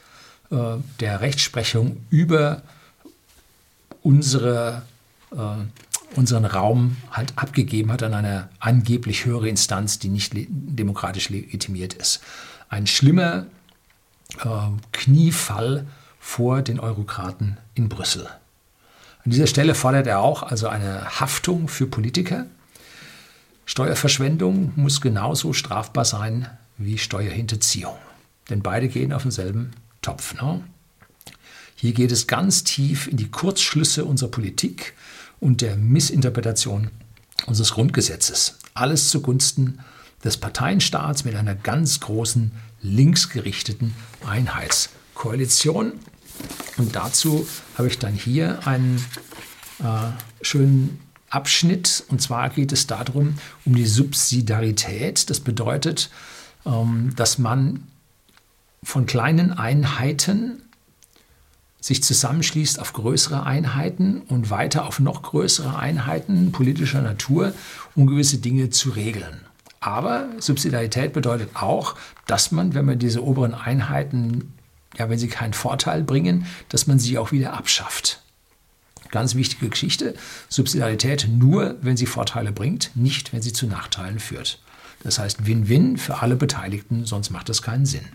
äh, 0.52 0.78
der 1.02 1.20
Rechtsprechung 1.20 1.98
über 2.10 2.62
unsere, 4.02 4.84
äh, 5.32 6.16
unseren 6.16 6.46
Raum 6.46 6.96
halt 7.12 7.34
abgegeben 7.36 7.92
hat 7.92 8.04
an 8.04 8.14
eine 8.14 8.48
angeblich 8.60 9.26
höhere 9.26 9.50
Instanz, 9.50 10.00
die 10.00 10.08
nicht 10.08 10.34
le 10.34 10.48
demokratisch 10.50 11.30
legitimiert 11.30 11.94
ist. 11.94 12.22
Ein 12.70 12.88
schlimmer 12.88 13.48
äh, 14.38 14.48
Kniefall 14.94 15.86
vor 16.22 16.62
den 16.62 16.80
Eurokraten 16.80 17.58
in 17.76 17.90
Brüssel. 17.90 18.28
An 19.26 19.32
dieser 19.32 19.48
Stelle 19.48 19.76
fordert 19.76 20.08
er 20.08 20.22
auch 20.22 20.42
also 20.44 20.70
eine 20.70 21.20
Haftung 21.20 21.68
für 21.68 21.86
Politiker. 21.86 22.46
Steuerverschwendung 23.66 24.72
muss 24.78 25.02
genauso 25.02 25.52
strafbar 25.52 26.06
sein 26.06 26.48
wie 26.80 26.98
Steuerhinterziehung. 26.98 27.98
Denn 28.50 28.64
beide 28.64 28.88
gehen 28.88 29.14
auf 29.14 29.22
denselben 29.22 29.72
Topf. 30.02 30.34
Ne? 30.42 30.64
Hier 31.76 31.94
geht 31.94 32.12
es 32.12 32.26
ganz 32.26 32.64
tief 32.64 33.08
in 33.08 33.18
die 33.18 33.30
Kurzschlüsse 33.30 34.06
unserer 34.06 34.32
Politik 34.32 34.96
und 35.40 35.62
der 35.62 35.76
Missinterpretation 35.78 36.90
unseres 37.46 37.72
Grundgesetzes. 37.72 38.58
Alles 38.74 39.10
zugunsten 39.10 39.80
des 40.24 40.38
Parteienstaats 40.38 41.24
mit 41.24 41.36
einer 41.36 41.56
ganz 41.56 42.00
großen 42.00 42.52
linksgerichteten 42.82 43.94
Einheitskoalition. 44.26 45.94
Und 46.78 46.96
dazu 46.96 47.48
habe 47.78 47.88
ich 47.88 48.00
dann 48.00 48.14
hier 48.14 48.66
einen 48.68 49.04
äh, 49.80 50.12
schönen 50.42 51.00
Abschnitt. 51.30 52.04
Und 52.10 52.22
zwar 52.22 52.50
geht 52.50 52.72
es 52.72 52.88
darum, 52.88 53.36
um 53.66 53.76
die 53.76 53.86
Subsidiarität. 53.86 55.30
Das 55.30 55.40
bedeutet, 55.40 56.10
dass 56.64 57.38
man 57.38 57.88
von 58.84 59.06
kleinen 59.06 59.52
Einheiten 59.52 60.62
sich 61.82 62.04
zusammenschließt 62.04 62.80
auf 62.80 62.94
größere 62.94 63.46
Einheiten 63.46 64.22
und 64.22 64.50
weiter 64.50 64.86
auf 64.86 65.00
noch 65.00 65.22
größere 65.22 65.78
Einheiten 65.78 66.52
politischer 66.52 67.02
Natur, 67.02 67.54
um 67.96 68.06
gewisse 68.06 68.40
Dinge 68.40 68.70
zu 68.70 68.90
regeln. 68.90 69.46
Aber 69.80 70.28
Subsidiarität 70.40 71.14
bedeutet 71.14 71.52
auch, 71.56 71.96
dass 72.28 72.52
man, 72.52 72.74
wenn 72.74 72.86
man 72.86 73.00
diese 73.00 73.24
oberen 73.24 73.54
Einheiten, 73.54 74.54
ja, 74.98 75.10
wenn 75.10 75.18
sie 75.18 75.30
keinen 75.30 75.54
Vorteil 75.54 76.04
bringen, 76.04 76.46
dass 76.68 76.86
man 76.86 77.00
sie 77.00 77.18
auch 77.18 77.32
wieder 77.32 77.54
abschafft. 77.54 78.22
Ganz 79.10 79.36
wichtige 79.36 79.70
Geschichte. 79.70 80.16
Subsidiarität 80.50 81.30
nur, 81.32 81.78
wenn 81.82 81.96
sie 81.96 82.06
Vorteile 82.06 82.52
bringt, 82.52 82.92
nicht, 82.96 83.32
wenn 83.32 83.42
sie 83.42 83.54
zu 83.54 83.68
Nachteilen 83.68 84.20
führt. 84.20 84.60
Das 85.04 85.20
heißt 85.20 85.46
Win-Win 85.46 85.98
für 85.98 86.22
alle 86.22 86.36
Beteiligten, 86.36 87.06
sonst 87.06 87.30
macht 87.30 87.50
das 87.50 87.62
keinen 87.62 87.86
Sinn. 87.86 88.06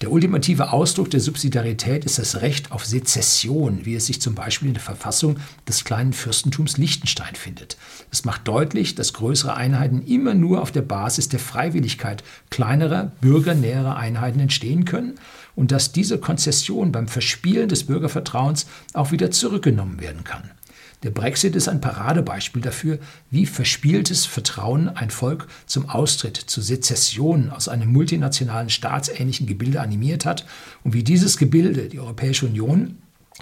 Der 0.00 0.12
ultimative 0.12 0.72
Ausdruck 0.72 1.10
der 1.10 1.18
Subsidiarität 1.18 2.04
ist 2.04 2.20
das 2.20 2.40
Recht 2.40 2.70
auf 2.70 2.86
Sezession, 2.86 3.80
wie 3.84 3.96
es 3.96 4.06
sich 4.06 4.20
zum 4.20 4.36
Beispiel 4.36 4.68
in 4.68 4.74
der 4.74 4.82
Verfassung 4.82 5.38
des 5.66 5.82
kleinen 5.82 6.12
Fürstentums 6.12 6.78
Liechtenstein 6.78 7.34
findet. 7.34 7.76
Es 8.12 8.24
macht 8.24 8.46
deutlich, 8.46 8.94
dass 8.94 9.12
größere 9.12 9.54
Einheiten 9.54 10.02
immer 10.06 10.34
nur 10.34 10.62
auf 10.62 10.70
der 10.70 10.82
Basis 10.82 11.28
der 11.30 11.40
Freiwilligkeit 11.40 12.22
kleinerer, 12.48 13.10
bürgernäherer 13.20 13.96
Einheiten 13.96 14.38
entstehen 14.38 14.84
können 14.84 15.16
und 15.56 15.72
dass 15.72 15.90
diese 15.90 16.18
Konzession 16.18 16.92
beim 16.92 17.08
Verspielen 17.08 17.68
des 17.68 17.82
Bürgervertrauens 17.82 18.66
auch 18.92 19.10
wieder 19.10 19.32
zurückgenommen 19.32 20.00
werden 20.00 20.22
kann. 20.22 20.48
Der 21.04 21.10
Brexit 21.10 21.54
ist 21.54 21.68
ein 21.68 21.80
Paradebeispiel 21.80 22.60
dafür, 22.60 22.98
wie 23.30 23.46
verspieltes 23.46 24.26
Vertrauen 24.26 24.88
ein 24.88 25.10
Volk 25.10 25.46
zum 25.66 25.88
Austritt, 25.88 26.36
zur 26.36 26.62
Sezession 26.62 27.50
aus 27.50 27.68
einem 27.68 27.92
multinationalen 27.92 28.68
staatsähnlichen 28.68 29.46
Gebilde 29.46 29.80
animiert 29.80 30.26
hat 30.26 30.44
und 30.82 30.94
wie 30.94 31.04
dieses 31.04 31.36
Gebilde, 31.36 31.88
die 31.88 32.00
Europäische 32.00 32.46
Union, 32.46 32.98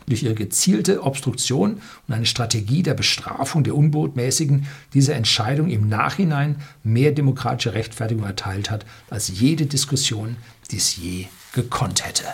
durch 0.07 0.23
ihre 0.23 0.35
gezielte 0.35 1.03
Obstruktion 1.03 1.81
und 2.07 2.15
eine 2.15 2.27
Strategie 2.27 2.83
der 2.83 2.93
Bestrafung 2.93 3.65
der 3.65 3.75
Unbotmäßigen 3.75 4.67
dieser 4.93 5.15
Entscheidung 5.15 5.71
im 5.71 5.89
Nachhinein 5.89 6.57
mehr 6.85 7.13
demokratische 7.13 7.73
Rechtfertigung 7.73 8.25
erteilt 8.25 8.71
hat, 8.71 8.85
als 9.09 9.29
jede 9.29 9.65
Diskussion 9.65 10.37
dies 10.71 10.97
je 10.97 11.27
gekonnt 11.55 12.07
hätte. 12.07 12.25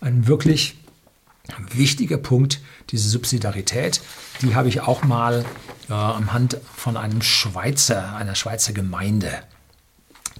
Ein 0.00 0.26
wirklich 0.26 0.76
wichtiger 1.72 2.18
Punkt, 2.18 2.60
diese 2.90 3.08
Subsidiarität, 3.08 4.00
die 4.42 4.54
habe 4.54 4.68
ich 4.68 4.80
auch 4.80 5.02
mal 5.02 5.44
äh, 5.88 5.92
am 5.92 6.32
Hand 6.32 6.58
von 6.74 6.96
einem 6.96 7.22
Schweizer, 7.22 8.16
einer 8.16 8.34
Schweizer 8.34 8.72
Gemeinde, 8.72 9.30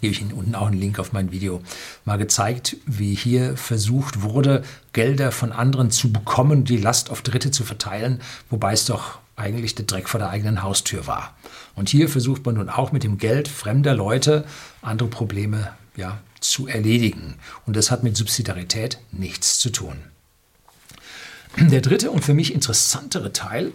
gebe 0.00 0.12
ich 0.12 0.20
Ihnen 0.20 0.32
unten 0.32 0.54
auch 0.54 0.66
einen 0.66 0.80
Link 0.80 0.98
auf 0.98 1.12
mein 1.12 1.30
Video, 1.30 1.62
mal 2.04 2.18
gezeigt, 2.18 2.76
wie 2.86 3.14
hier 3.14 3.56
versucht 3.56 4.22
wurde, 4.22 4.62
Gelder 4.92 5.32
von 5.32 5.52
anderen 5.52 5.90
zu 5.90 6.12
bekommen, 6.12 6.64
die 6.64 6.78
Last 6.78 7.10
auf 7.10 7.22
Dritte 7.22 7.50
zu 7.50 7.64
verteilen, 7.64 8.20
wobei 8.48 8.72
es 8.72 8.86
doch 8.86 9.18
eigentlich 9.36 9.74
der 9.74 9.86
Dreck 9.86 10.08
vor 10.08 10.20
der 10.20 10.30
eigenen 10.30 10.62
Haustür 10.62 11.06
war. 11.06 11.36
Und 11.74 11.88
hier 11.88 12.08
versucht 12.08 12.44
man 12.44 12.56
nun 12.56 12.68
auch 12.68 12.92
mit 12.92 13.04
dem 13.04 13.18
Geld 13.18 13.48
fremder 13.48 13.94
Leute 13.94 14.44
andere 14.82 15.08
Probleme 15.08 15.72
ja, 15.96 16.18
zu 16.40 16.66
erledigen. 16.66 17.36
Und 17.66 17.76
das 17.76 17.90
hat 17.90 18.02
mit 18.02 18.16
Subsidiarität 18.16 18.98
nichts 19.12 19.58
zu 19.58 19.70
tun. 19.70 19.96
Der 21.58 21.80
dritte 21.80 22.10
und 22.10 22.24
für 22.24 22.34
mich 22.34 22.54
interessantere 22.54 23.32
Teil 23.32 23.72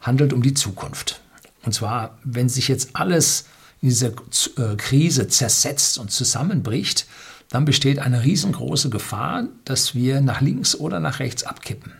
handelt 0.00 0.32
um 0.32 0.42
die 0.42 0.54
Zukunft. 0.54 1.20
Und 1.62 1.72
zwar, 1.72 2.18
wenn 2.24 2.48
sich 2.48 2.68
jetzt 2.68 2.90
alles 2.94 3.44
in 3.82 3.90
dieser 3.90 4.08
äh, 4.08 4.76
Krise 4.76 5.28
zersetzt 5.28 5.98
und 5.98 6.10
zusammenbricht, 6.10 7.06
dann 7.50 7.64
besteht 7.64 7.98
eine 7.98 8.24
riesengroße 8.24 8.90
Gefahr, 8.90 9.48
dass 9.64 9.94
wir 9.94 10.20
nach 10.20 10.40
links 10.40 10.74
oder 10.74 11.00
nach 11.00 11.18
rechts 11.18 11.44
abkippen. 11.44 11.92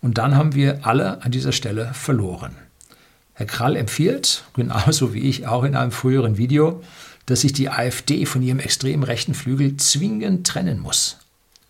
Und 0.00 0.18
dann 0.18 0.34
haben 0.36 0.54
wir 0.54 0.86
alle 0.86 1.22
an 1.22 1.30
dieser 1.30 1.52
Stelle 1.52 1.94
verloren. 1.94 2.54
Herr 3.32 3.46
Krall 3.46 3.76
empfiehlt, 3.76 4.44
genauso 4.54 5.14
wie 5.14 5.20
ich 5.20 5.46
auch 5.46 5.64
in 5.64 5.76
einem 5.76 5.92
früheren 5.92 6.36
Video, 6.36 6.82
dass 7.26 7.40
sich 7.40 7.52
die 7.52 7.70
AfD 7.70 8.26
von 8.26 8.42
ihrem 8.42 8.60
extrem 8.60 9.02
rechten 9.02 9.34
Flügel 9.34 9.76
zwingend 9.76 10.46
trennen 10.46 10.78
muss. 10.78 11.16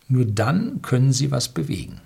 Nur 0.07 0.25
dann 0.25 0.81
können 0.81 1.13
sie 1.13 1.31
was 1.31 1.49
bewegen. 1.49 2.01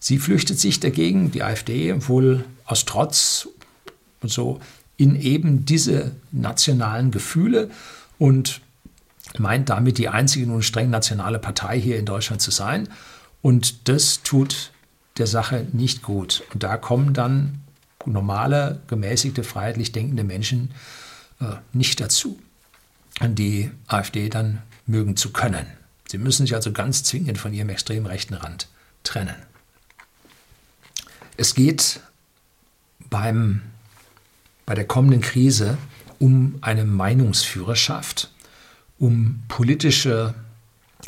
Sie 0.00 0.18
flüchtet 0.18 0.58
sich 0.58 0.80
dagegen, 0.80 1.30
die 1.30 1.42
AfD, 1.42 1.94
wohl 2.08 2.44
aus 2.64 2.86
Trotz 2.86 3.48
und 4.22 4.32
so, 4.32 4.60
in 4.96 5.14
eben 5.14 5.64
diese 5.66 6.16
nationalen 6.32 7.10
Gefühle 7.10 7.70
und 8.18 8.60
meint 9.38 9.68
damit 9.68 9.98
die 9.98 10.08
einzige 10.08 10.46
nun 10.46 10.62
streng 10.62 10.90
nationale 10.90 11.38
Partei 11.38 11.80
hier 11.80 11.98
in 11.98 12.06
Deutschland 12.06 12.42
zu 12.42 12.50
sein. 12.50 12.88
Und 13.42 13.88
das 13.88 14.22
tut 14.22 14.72
der 15.18 15.26
Sache 15.26 15.66
nicht 15.72 16.02
gut. 16.02 16.42
Und 16.52 16.62
da 16.62 16.76
kommen 16.76 17.14
dann 17.14 17.60
normale, 18.06 18.80
gemäßigte, 18.88 19.44
freiheitlich 19.44 19.92
denkende 19.92 20.24
Menschen 20.24 20.72
äh, 21.40 21.56
nicht 21.72 22.00
dazu, 22.00 22.38
die 23.20 23.70
AfD 23.86 24.30
dann 24.30 24.62
mögen 24.86 25.16
zu 25.16 25.30
können. 25.30 25.66
Sie 26.08 26.18
müssen 26.18 26.46
sich 26.46 26.54
also 26.54 26.72
ganz 26.72 27.04
zwingend 27.04 27.38
von 27.38 27.52
ihrem 27.52 27.68
extrem 27.68 28.06
rechten 28.06 28.34
Rand 28.34 28.68
trennen. 29.04 29.36
Es 31.40 31.54
geht 31.54 32.00
beim, 33.08 33.62
bei 34.66 34.74
der 34.74 34.86
kommenden 34.86 35.22
Krise 35.22 35.78
um 36.18 36.58
eine 36.60 36.84
Meinungsführerschaft, 36.84 38.30
um 38.98 39.42
politische 39.48 40.34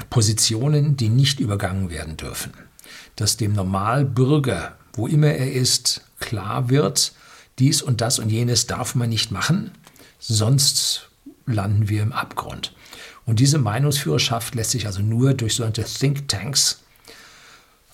Positionen, 0.09 0.97
die 0.97 1.11
nicht 1.11 1.39
übergangen 1.39 1.91
werden 1.91 2.17
dürfen. 2.17 2.55
Dass 3.15 3.37
dem 3.37 3.53
Normalbürger, 3.53 4.79
wo 4.95 5.07
immer 5.07 5.27
er 5.27 5.53
ist, 5.53 6.01
klar 6.19 6.71
wird, 6.71 7.13
dies 7.59 7.83
und 7.83 8.01
das 8.01 8.19
und 8.19 8.31
jenes 8.31 8.67
darf 8.67 8.95
man 8.95 9.11
nicht 9.11 9.33
machen, 9.33 9.73
sonst 10.19 11.11
landen 11.45 11.91
wir 11.91 12.03
im 12.03 12.15
Abgrund. 12.15 12.73
Und 13.27 13.39
diese 13.39 13.59
Meinungsführerschaft 13.59 14.55
lässt 14.55 14.71
sich 14.71 14.87
also 14.87 15.03
nur 15.03 15.35
durch 15.35 15.57
sogenannte 15.57 15.85
Think 15.85 16.27
Tanks, 16.29 16.81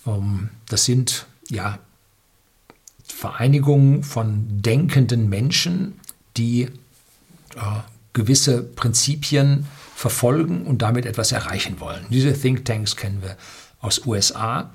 ähm, 0.07 0.51
das 0.69 0.85
sind 0.85 1.27
ja 1.49 1.81
Vereinigung 3.09 4.03
von 4.03 4.47
denkenden 4.63 5.29
Menschen, 5.29 5.99
die 6.37 6.63
äh, 6.63 6.71
gewisse 8.13 8.63
Prinzipien 8.63 9.67
verfolgen 9.95 10.63
und 10.63 10.83
damit 10.83 11.07
etwas 11.07 11.33
erreichen 11.33 11.81
wollen. 11.81 12.07
Diese 12.11 12.33
Thinktanks 12.33 12.97
kennen 12.97 13.23
wir 13.23 13.37
aus 13.81 14.07
USA. 14.07 14.71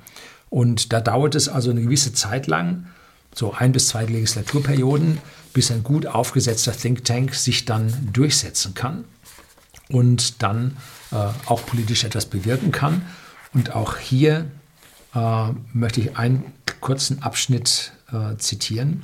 Und 0.50 0.94
da 0.94 1.02
dauert 1.02 1.36
es 1.36 1.50
also 1.50 1.72
eine 1.72 1.82
gewisse 1.82 2.14
Zeit 2.14 2.48
lang, 2.48 2.88
so 3.34 3.54
ein 3.54 3.72
bis 3.72 3.88
zwei 3.88 4.06
Legislaturperioden, 4.06 5.18
bis 5.54 5.72
ein 5.72 5.84
gut 5.84 6.06
aufgesetzter 6.06 6.74
Think 6.74 7.06
Tank 7.06 7.34
sich 7.34 7.66
dann 7.66 8.10
durchsetzen 8.14 8.74
kann 8.74 9.06
und 9.90 10.44
dann 10.44 10.78
äh, 11.12 11.16
auch 11.46 11.66
politisch 11.66 12.04
etwas 12.04 12.26
bewirken 12.26 12.72
kann. 12.72 13.04
Und 13.54 13.76
auch 13.76 13.98
hier 13.98 14.46
äh, 15.16 15.50
möchte 15.74 16.02
ich 16.02 16.18
einen 16.18 16.44
kurzen 16.82 17.24
Abschnitt 17.24 17.94
äh, 18.14 18.38
zitieren. 18.38 19.04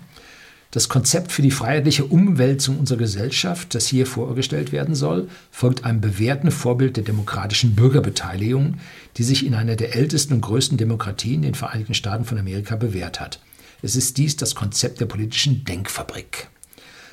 Das 0.72 0.88
Konzept 0.88 1.32
für 1.32 1.42
die 1.42 1.50
freiheitliche 1.50 2.06
Umwälzung 2.06 2.78
unserer 2.78 3.00
Gesellschaft, 3.00 3.74
das 3.74 3.88
hier 3.88 4.06
vorgestellt 4.06 4.72
werden 4.72 4.94
soll, 4.94 5.28
folgt 5.50 5.84
einem 5.84 6.00
bewährten 6.00 6.52
Vorbild 6.52 6.96
der 6.96 7.04
demokratischen 7.04 7.74
Bürgerbeteiligung, 7.74 8.76
die 9.18 9.24
sich 9.24 9.48
in 9.48 9.56
einer 9.56 9.76
der 9.76 9.96
ältesten 9.96 10.36
und 10.36 10.42
größten 10.42 10.78
Demokratien, 10.78 11.42
den 11.42 11.56
Vereinigten 11.56 11.96
Staaten 11.96 12.24
von 12.24 12.38
Amerika, 12.38 12.76
bewährt 12.76 13.20
hat. 13.20 13.40
Es 13.82 13.96
ist 13.96 14.20
dies 14.20 14.36
das 14.36 14.54
Konzept 14.54 15.02
der 15.02 15.08
politischen 15.08 15.64
Denkfabrik. 15.64 16.50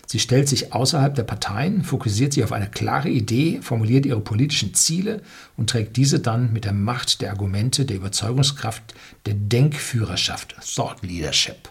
Sie 0.06 0.18
stellt 0.18 0.50
sich 0.50 0.74
außerhalb 0.74 1.14
der 1.14 1.24
Parteien, 1.24 1.82
fokussiert 1.82 2.34
sich 2.34 2.44
auf 2.44 2.52
eine 2.52 2.68
klare 2.68 3.08
Idee, 3.08 3.60
formuliert 3.62 4.04
ihre 4.04 4.20
politischen 4.20 4.74
Ziele 4.74 5.22
und 5.56 5.70
trägt 5.70 5.96
diese 5.96 6.20
dann 6.20 6.52
mit 6.52 6.66
der 6.66 6.74
Macht 6.74 7.22
der 7.22 7.30
Argumente, 7.30 7.86
der 7.86 7.96
Überzeugungskraft, 7.96 8.94
der 9.24 9.34
Denkführerschaft, 9.34 10.54
Thought 10.74 11.02
Leadership 11.02 11.70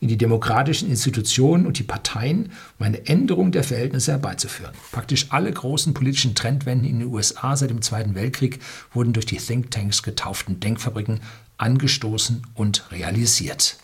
in 0.00 0.08
die 0.08 0.18
demokratischen 0.18 0.88
Institutionen 0.90 1.66
und 1.66 1.78
die 1.78 1.82
Parteien, 1.82 2.52
um 2.78 2.86
eine 2.86 3.06
Änderung 3.06 3.52
der 3.52 3.64
Verhältnisse 3.64 4.12
herbeizuführen. 4.12 4.74
Praktisch 4.92 5.26
alle 5.30 5.52
großen 5.52 5.94
politischen 5.94 6.34
Trendwenden 6.34 6.88
in 6.88 7.00
den 7.00 7.08
USA 7.08 7.56
seit 7.56 7.70
dem 7.70 7.82
Zweiten 7.82 8.14
Weltkrieg 8.14 8.60
wurden 8.92 9.12
durch 9.12 9.26
die 9.26 9.38
Thinktanks 9.38 10.02
getauften 10.02 10.60
Denkfabriken 10.60 11.20
angestoßen 11.58 12.42
und 12.54 12.90
realisiert. 12.90 13.78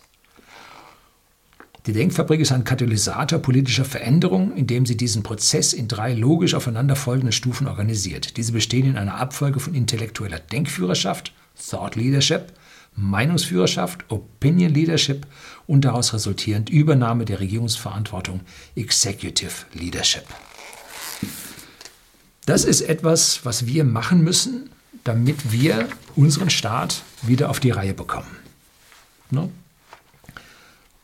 Die 1.86 1.92
Denkfabrik 1.92 2.40
ist 2.40 2.52
ein 2.52 2.62
Katalysator 2.62 3.40
politischer 3.40 3.84
Veränderung, 3.84 4.54
indem 4.54 4.86
sie 4.86 4.96
diesen 4.96 5.24
Prozess 5.24 5.72
in 5.72 5.88
drei 5.88 6.14
logisch 6.14 6.54
aufeinanderfolgende 6.54 7.32
Stufen 7.32 7.66
organisiert. 7.66 8.36
Diese 8.36 8.52
bestehen 8.52 8.86
in 8.86 8.96
einer 8.96 9.16
Abfolge 9.16 9.58
von 9.58 9.74
intellektueller 9.74 10.38
Denkführerschaft, 10.38 11.32
Thought 11.70 11.96
Leadership, 11.96 12.52
Meinungsführerschaft, 12.94 14.04
Opinion 14.10 14.72
Leadership 14.72 15.26
und 15.66 15.84
daraus 15.84 16.12
resultierend 16.12 16.70
Übernahme 16.70 17.24
der 17.24 17.40
Regierungsverantwortung, 17.40 18.40
Executive 18.76 19.66
Leadership. 19.72 20.24
Das 22.46 22.64
ist 22.64 22.82
etwas, 22.82 23.44
was 23.44 23.66
wir 23.66 23.84
machen 23.84 24.22
müssen, 24.22 24.70
damit 25.04 25.52
wir 25.52 25.88
unseren 26.16 26.50
Staat 26.50 27.02
wieder 27.22 27.50
auf 27.50 27.60
die 27.60 27.70
Reihe 27.70 27.94
bekommen. 27.94 28.36
Ne? 29.30 29.48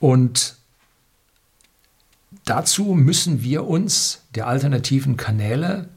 Und 0.01 0.57
dazu 2.45 2.95
müssen 2.95 3.43
wir 3.43 3.67
uns 3.67 4.23
der 4.35 4.47
alternativen 4.47 5.17
Kanäle 5.17 5.89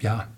ja, 0.00 0.28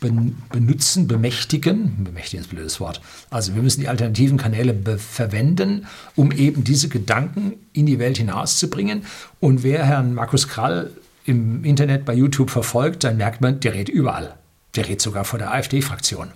benutzen, 0.00 1.08
bemächtigen, 1.08 2.04
bemächtigen 2.04 2.44
ist 2.44 2.50
ein 2.50 2.56
blödes 2.56 2.80
Wort. 2.80 3.00
Also 3.30 3.54
wir 3.54 3.62
müssen 3.62 3.80
die 3.80 3.88
alternativen 3.88 4.38
Kanäle 4.38 4.74
verwenden, 4.98 5.86
um 6.14 6.30
eben 6.30 6.62
diese 6.62 6.88
Gedanken 6.88 7.54
in 7.72 7.86
die 7.86 7.98
Welt 7.98 8.18
hinauszubringen. 8.18 9.04
Und 9.40 9.62
wer 9.62 9.84
Herrn 9.84 10.14
Markus 10.14 10.48
Krall 10.48 10.90
im 11.24 11.64
Internet 11.64 12.04
bei 12.04 12.14
YouTube 12.14 12.50
verfolgt, 12.50 13.04
dann 13.04 13.16
merkt 13.16 13.40
man, 13.40 13.60
der 13.60 13.74
redet 13.74 13.88
überall. 13.88 14.36
Der 14.76 14.86
redet 14.86 15.02
sogar 15.02 15.24
vor 15.24 15.38
der 15.38 15.52
AfD-Fraktion. 15.52 16.28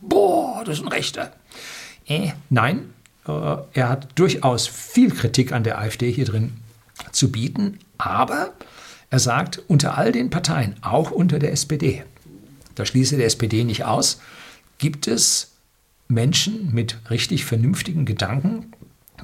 Boah, 0.00 0.64
das 0.64 0.78
ist 0.78 0.84
ein 0.84 0.88
Rechter. 0.88 1.32
Äh, 2.06 2.30
nein, 2.48 2.90
äh, 3.28 3.56
er 3.74 3.88
hat 3.88 4.08
durchaus 4.14 4.66
viel 4.66 5.10
Kritik 5.10 5.52
an 5.52 5.62
der 5.62 5.78
AfD 5.78 6.10
hier 6.10 6.24
drin 6.24 6.54
zu 7.12 7.30
bieten, 7.30 7.78
aber 7.98 8.52
er 9.10 9.18
sagt, 9.18 9.62
unter 9.66 9.98
all 9.98 10.12
den 10.12 10.30
Parteien, 10.30 10.76
auch 10.82 11.10
unter 11.10 11.38
der 11.38 11.52
SPD, 11.52 12.04
da 12.80 12.86
schließe 12.86 13.16
der 13.18 13.26
SPD 13.26 13.62
nicht 13.64 13.84
aus, 13.84 14.20
gibt 14.78 15.06
es 15.06 15.52
Menschen 16.08 16.74
mit 16.74 16.98
richtig 17.10 17.44
vernünftigen 17.44 18.06
Gedanken, 18.06 18.72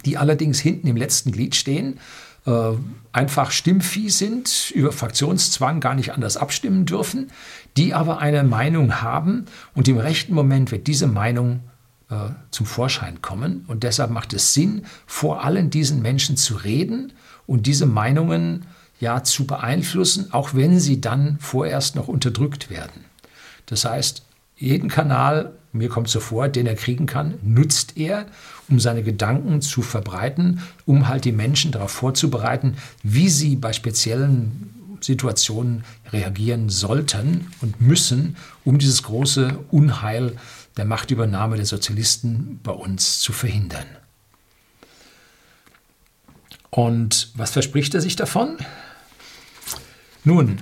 die 0.05 0.19
allerdings 0.19 0.61
hinten 0.61 0.87
im 0.87 0.97
letzten 0.97 1.33
Glied 1.33 1.57
stehen, 1.57 1.99
äh, 2.45 2.73
einfach 3.13 3.51
Stimmvieh 3.51 4.11
sind, 4.11 4.71
über 4.75 4.93
Fraktionszwang 4.93 5.81
gar 5.81 5.95
nicht 5.95 6.13
anders 6.13 6.37
abstimmen 6.37 6.85
dürfen, 6.85 7.31
die 7.79 7.95
aber 7.95 8.19
eine 8.19 8.45
Meinung 8.45 9.01
haben 9.01 9.47
und 9.75 9.89
im 9.89 9.97
rechten 9.97 10.35
Moment 10.35 10.71
wird 10.71 10.87
diese 10.87 11.07
Meinung 11.07 11.61
äh, 12.11 12.17
zum 12.51 12.67
Vorschein 12.67 13.23
kommen. 13.23 13.65
Und 13.69 13.83
deshalb 13.85 14.11
macht 14.11 14.35
es 14.35 14.53
Sinn, 14.53 14.85
vor 15.07 15.45
allen 15.45 15.71
diesen 15.71 16.03
Menschen 16.03 16.37
zu 16.37 16.57
reden 16.57 17.15
und 17.47 17.67
diese 17.67 17.87
Meinungen 17.87 18.67
ja 19.01 19.25
zu 19.25 19.47
beeinflussen, 19.47 20.33
auch 20.33 20.53
wenn 20.53 20.79
sie 20.79 21.01
dann 21.01 21.39
vorerst 21.41 21.97
noch 21.97 22.09
unterdrückt 22.09 22.69
werden. 22.69 23.06
Das 23.67 23.85
heißt, 23.85 24.23
jeden 24.57 24.89
Kanal, 24.89 25.53
mir 25.73 25.89
kommt 25.89 26.09
so 26.09 26.21
vor, 26.21 26.49
den 26.49 26.67
er 26.67 26.77
kriegen 26.77 27.07
kann, 27.07 27.35
nutzt 27.43 27.97
er, 27.97 28.27
um 28.69 28.81
seine 28.81 29.03
Gedanken 29.03 29.61
zu 29.61 29.83
verbreiten, 29.83 30.63
um 30.87 31.09
halt 31.09 31.25
die 31.25 31.33
Menschen 31.33 31.73
darauf 31.73 31.91
vorzubereiten, 31.91 32.77
wie 33.03 33.29
sie 33.29 33.57
bei 33.57 33.73
speziellen 33.73 34.73
Situationen 35.01 35.85
reagieren 36.13 36.71
sollten 36.71 37.53
und 37.61 37.81
müssen, 37.81 38.37
um 38.65 38.79
dieses 38.79 39.03
große 39.03 39.59
Unheil 39.71 40.37
der 40.77 40.87
Machtübernahme 40.87 41.57
der 41.57 41.67
Sozialisten 41.67 42.61
bei 42.63 42.73
uns 42.73 43.21
zu 43.21 43.33
verhindern. 43.33 43.87
Und 46.71 47.31
was 47.35 47.51
verspricht 47.51 47.95
er 47.95 48.01
sich 48.01 48.17
davon? 48.17 48.57
Nun, 50.25 50.61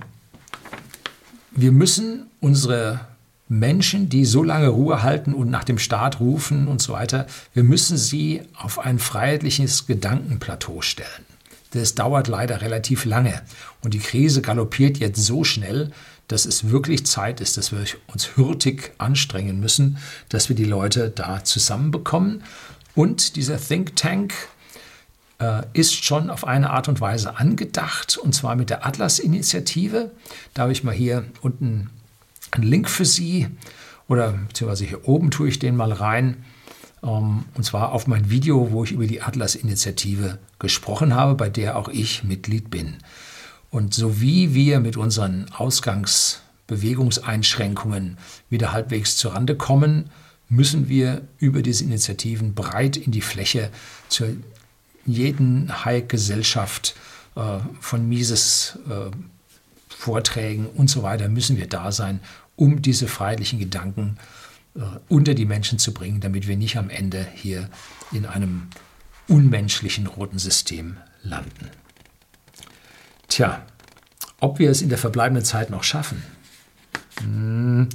wir 1.56 1.72
müssen 1.72 2.26
unsere 2.40 3.00
Menschen, 3.48 4.08
die 4.08 4.24
so 4.24 4.42
lange 4.42 4.68
Ruhe 4.68 5.02
halten 5.02 5.34
und 5.34 5.50
nach 5.50 5.64
dem 5.64 5.78
Staat 5.78 6.18
rufen 6.20 6.66
und 6.66 6.80
so 6.80 6.92
weiter, 6.92 7.26
wir 7.52 7.62
müssen 7.62 7.96
sie 7.96 8.42
auf 8.54 8.78
ein 8.78 8.98
freiheitliches 8.98 9.86
Gedankenplateau 9.86 10.80
stellen. 10.80 11.08
Das 11.72 11.94
dauert 11.94 12.28
leider 12.28 12.62
relativ 12.62 13.04
lange 13.04 13.42
und 13.82 13.94
die 13.94 13.98
Krise 13.98 14.42
galoppiert 14.42 14.98
jetzt 14.98 15.22
so 15.22 15.44
schnell, 15.44 15.90
dass 16.28 16.46
es 16.46 16.70
wirklich 16.70 17.04
Zeit 17.04 17.40
ist, 17.40 17.56
dass 17.56 17.72
wir 17.72 17.84
uns 18.06 18.36
hürtig 18.36 18.92
anstrengen 18.98 19.60
müssen, 19.60 19.98
dass 20.30 20.48
wir 20.48 20.56
die 20.56 20.64
Leute 20.64 21.10
da 21.10 21.44
zusammenbekommen. 21.44 22.42
Und 22.94 23.36
dieser 23.36 23.58
Think 23.58 23.96
Tank 23.96 24.32
ist 25.72 26.04
schon 26.04 26.30
auf 26.30 26.46
eine 26.46 26.70
Art 26.70 26.88
und 26.88 27.00
Weise 27.00 27.36
angedacht, 27.36 28.16
und 28.16 28.34
zwar 28.34 28.54
mit 28.54 28.70
der 28.70 28.86
Atlas-Initiative. 28.86 30.12
Da 30.54 30.62
habe 30.62 30.72
ich 30.72 30.84
mal 30.84 30.94
hier 30.94 31.24
unten 31.42 31.90
einen 32.52 32.64
Link 32.64 32.88
für 32.88 33.04
Sie, 33.04 33.48
oder 34.08 34.32
beziehungsweise 34.32 34.84
hier 34.84 35.06
oben 35.08 35.30
tue 35.30 35.48
ich 35.48 35.58
den 35.58 35.76
mal 35.76 35.92
rein. 35.92 36.44
Ähm, 37.02 37.44
und 37.54 37.64
zwar 37.64 37.92
auf 37.92 38.06
mein 38.06 38.28
Video, 38.30 38.72
wo 38.72 38.84
ich 38.84 38.92
über 38.92 39.06
die 39.06 39.20
Atlas-Initiative 39.22 40.38
gesprochen 40.58 41.14
habe, 41.14 41.34
bei 41.34 41.48
der 41.50 41.76
auch 41.76 41.88
ich 41.88 42.24
Mitglied 42.24 42.70
bin. 42.70 42.96
Und 43.70 43.94
so 43.94 44.20
wie 44.20 44.52
wir 44.54 44.80
mit 44.80 44.96
unseren 44.96 45.46
Ausgangsbewegungseinschränkungen 45.52 48.18
wieder 48.48 48.72
halbwegs 48.72 49.16
zurande 49.16 49.56
kommen, 49.56 50.10
müssen 50.48 50.88
wir 50.88 51.22
über 51.38 51.62
diese 51.62 51.84
Initiativen 51.84 52.54
breit 52.54 52.96
in 52.96 53.10
die 53.10 53.20
Fläche 53.20 53.70
zu 54.08 54.36
jeden 55.06 55.84
High-Gesellschaft 55.84 56.94
äh, 57.36 57.58
von 57.80 58.08
Mises 58.08 58.78
äh, 58.88 59.10
Vorträgen 59.88 60.66
und 60.66 60.90
so 60.90 61.02
weiter 61.02 61.28
müssen 61.28 61.56
wir 61.56 61.66
da 61.66 61.92
sein, 61.92 62.20
um 62.56 62.82
diese 62.82 63.08
freiheitlichen 63.08 63.58
Gedanken 63.58 64.18
äh, 64.76 64.80
unter 65.08 65.34
die 65.34 65.46
Menschen 65.46 65.78
zu 65.78 65.94
bringen, 65.94 66.20
damit 66.20 66.46
wir 66.46 66.56
nicht 66.56 66.76
am 66.76 66.90
Ende 66.90 67.26
hier 67.34 67.68
in 68.12 68.26
einem 68.26 68.68
unmenschlichen 69.28 70.06
roten 70.06 70.38
System 70.38 70.98
landen. 71.22 71.70
Tja, 73.28 73.62
ob 74.40 74.58
wir 74.58 74.70
es 74.70 74.82
in 74.82 74.90
der 74.90 74.98
verbleibenden 74.98 75.44
Zeit 75.44 75.70
noch 75.70 75.84
schaffen? 75.84 76.22
Hm, 77.20 77.88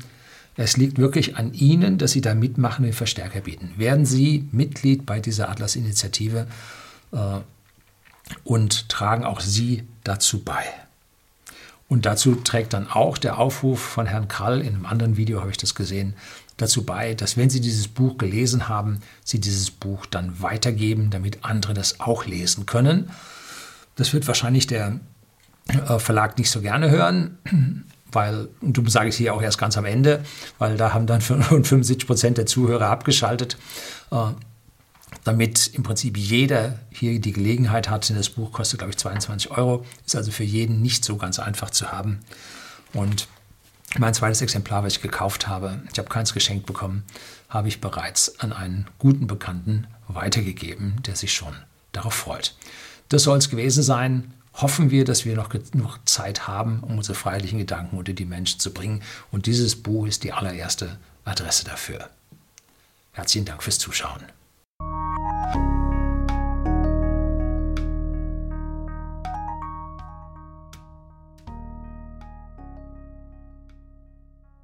es 0.55 0.77
liegt 0.77 0.97
wirklich 0.97 1.37
an 1.37 1.53
Ihnen, 1.53 1.97
dass 1.97 2.11
Sie 2.11 2.21
da 2.21 2.33
mitmachen 2.33 2.85
und 2.85 2.93
Verstärker 2.93 3.41
bieten. 3.41 3.71
Werden 3.77 4.05
Sie 4.05 4.47
Mitglied 4.51 5.05
bei 5.05 5.19
dieser 5.19 5.49
Atlas-Initiative 5.49 6.47
und 8.43 8.89
tragen 8.89 9.25
auch 9.25 9.39
Sie 9.39 9.87
dazu 10.03 10.43
bei. 10.43 10.63
Und 11.87 12.05
dazu 12.05 12.35
trägt 12.35 12.73
dann 12.73 12.87
auch 12.87 13.17
der 13.17 13.39
Aufruf 13.39 13.81
von 13.81 14.05
Herrn 14.05 14.27
Krall, 14.27 14.61
in 14.61 14.75
einem 14.75 14.85
anderen 14.85 15.17
Video 15.17 15.41
habe 15.41 15.49
ich 15.49 15.57
das 15.57 15.73
gesehen, 15.73 16.13
dazu 16.57 16.83
bei, 16.83 17.15
dass 17.15 17.35
wenn 17.35 17.49
Sie 17.49 17.61
dieses 17.61 17.87
Buch 17.87 18.17
gelesen 18.17 18.69
haben, 18.69 18.99
Sie 19.25 19.39
dieses 19.39 19.71
Buch 19.71 20.05
dann 20.05 20.41
weitergeben, 20.41 21.09
damit 21.09 21.43
andere 21.43 21.73
das 21.73 21.99
auch 21.99 22.25
lesen 22.25 22.67
können. 22.67 23.09
Das 23.95 24.13
wird 24.13 24.27
wahrscheinlich 24.27 24.67
der 24.67 24.99
äh, 25.67 25.97
Verlag 25.97 26.37
nicht 26.37 26.51
so 26.51 26.61
gerne 26.61 26.91
hören, 26.91 27.37
weil, 28.11 28.49
und 28.61 28.77
du 28.77 28.87
sage 28.87 29.09
ich 29.09 29.15
hier 29.15 29.33
auch 29.33 29.41
erst 29.41 29.57
ganz 29.57 29.75
am 29.75 29.85
Ende, 29.85 30.23
weil 30.59 30.77
da 30.77 30.93
haben 30.93 31.07
dann 31.07 31.21
75 31.21 32.05
Prozent 32.05 32.37
der 32.37 32.45
Zuhörer 32.45 32.89
abgeschaltet, 32.89 33.57
äh, 34.11 34.27
damit 35.29 35.67
im 35.67 35.83
Prinzip 35.83 36.17
jeder 36.17 36.79
hier 36.89 37.19
die 37.19 37.31
Gelegenheit 37.31 37.89
hat. 37.89 38.09
Das 38.09 38.29
Buch 38.29 38.51
kostet, 38.51 38.79
glaube 38.79 38.91
ich, 38.91 38.97
22 38.97 39.51
Euro, 39.51 39.85
ist 40.05 40.15
also 40.15 40.31
für 40.31 40.43
jeden 40.43 40.81
nicht 40.81 41.05
so 41.05 41.17
ganz 41.17 41.37
einfach 41.37 41.69
zu 41.69 41.91
haben. 41.91 42.19
Und 42.93 43.27
mein 43.97 44.15
zweites 44.15 44.41
Exemplar, 44.41 44.83
was 44.83 44.93
ich 44.93 45.01
gekauft 45.01 45.47
habe, 45.47 45.83
ich 45.91 45.99
habe 45.99 46.09
keins 46.09 46.33
geschenkt 46.33 46.65
bekommen, 46.65 47.03
habe 47.47 47.67
ich 47.67 47.79
bereits 47.79 48.39
an 48.39 48.53
einen 48.53 48.87
guten 48.97 49.27
Bekannten 49.27 49.85
weitergegeben, 50.07 50.95
der 51.05 51.15
sich 51.15 51.31
schon 51.31 51.55
darauf 51.91 52.15
freut. 52.15 52.55
Das 53.09 53.23
soll 53.23 53.37
es 53.37 53.49
gewesen 53.49 53.83
sein 53.83 54.33
hoffen 54.61 54.91
wir, 54.91 55.05
dass 55.05 55.25
wir 55.25 55.35
noch 55.35 55.49
genug 55.49 55.99
Zeit 56.05 56.47
haben, 56.47 56.81
um 56.81 56.97
unsere 56.97 57.15
freiheitlichen 57.15 57.59
Gedanken 57.59 57.97
unter 57.97 58.11
die 58.11 58.25
Menschen 58.25 58.59
zu 58.59 58.73
bringen. 58.73 59.01
Und 59.31 59.45
dieses 59.45 59.81
Buch 59.81 60.05
ist 60.05 60.23
die 60.23 60.33
allererste 60.33 60.97
Adresse 61.23 61.63
dafür. 61.63 62.09
Herzlichen 63.13 63.45
Dank 63.45 63.63
fürs 63.63 63.79
Zuschauen. 63.79 64.21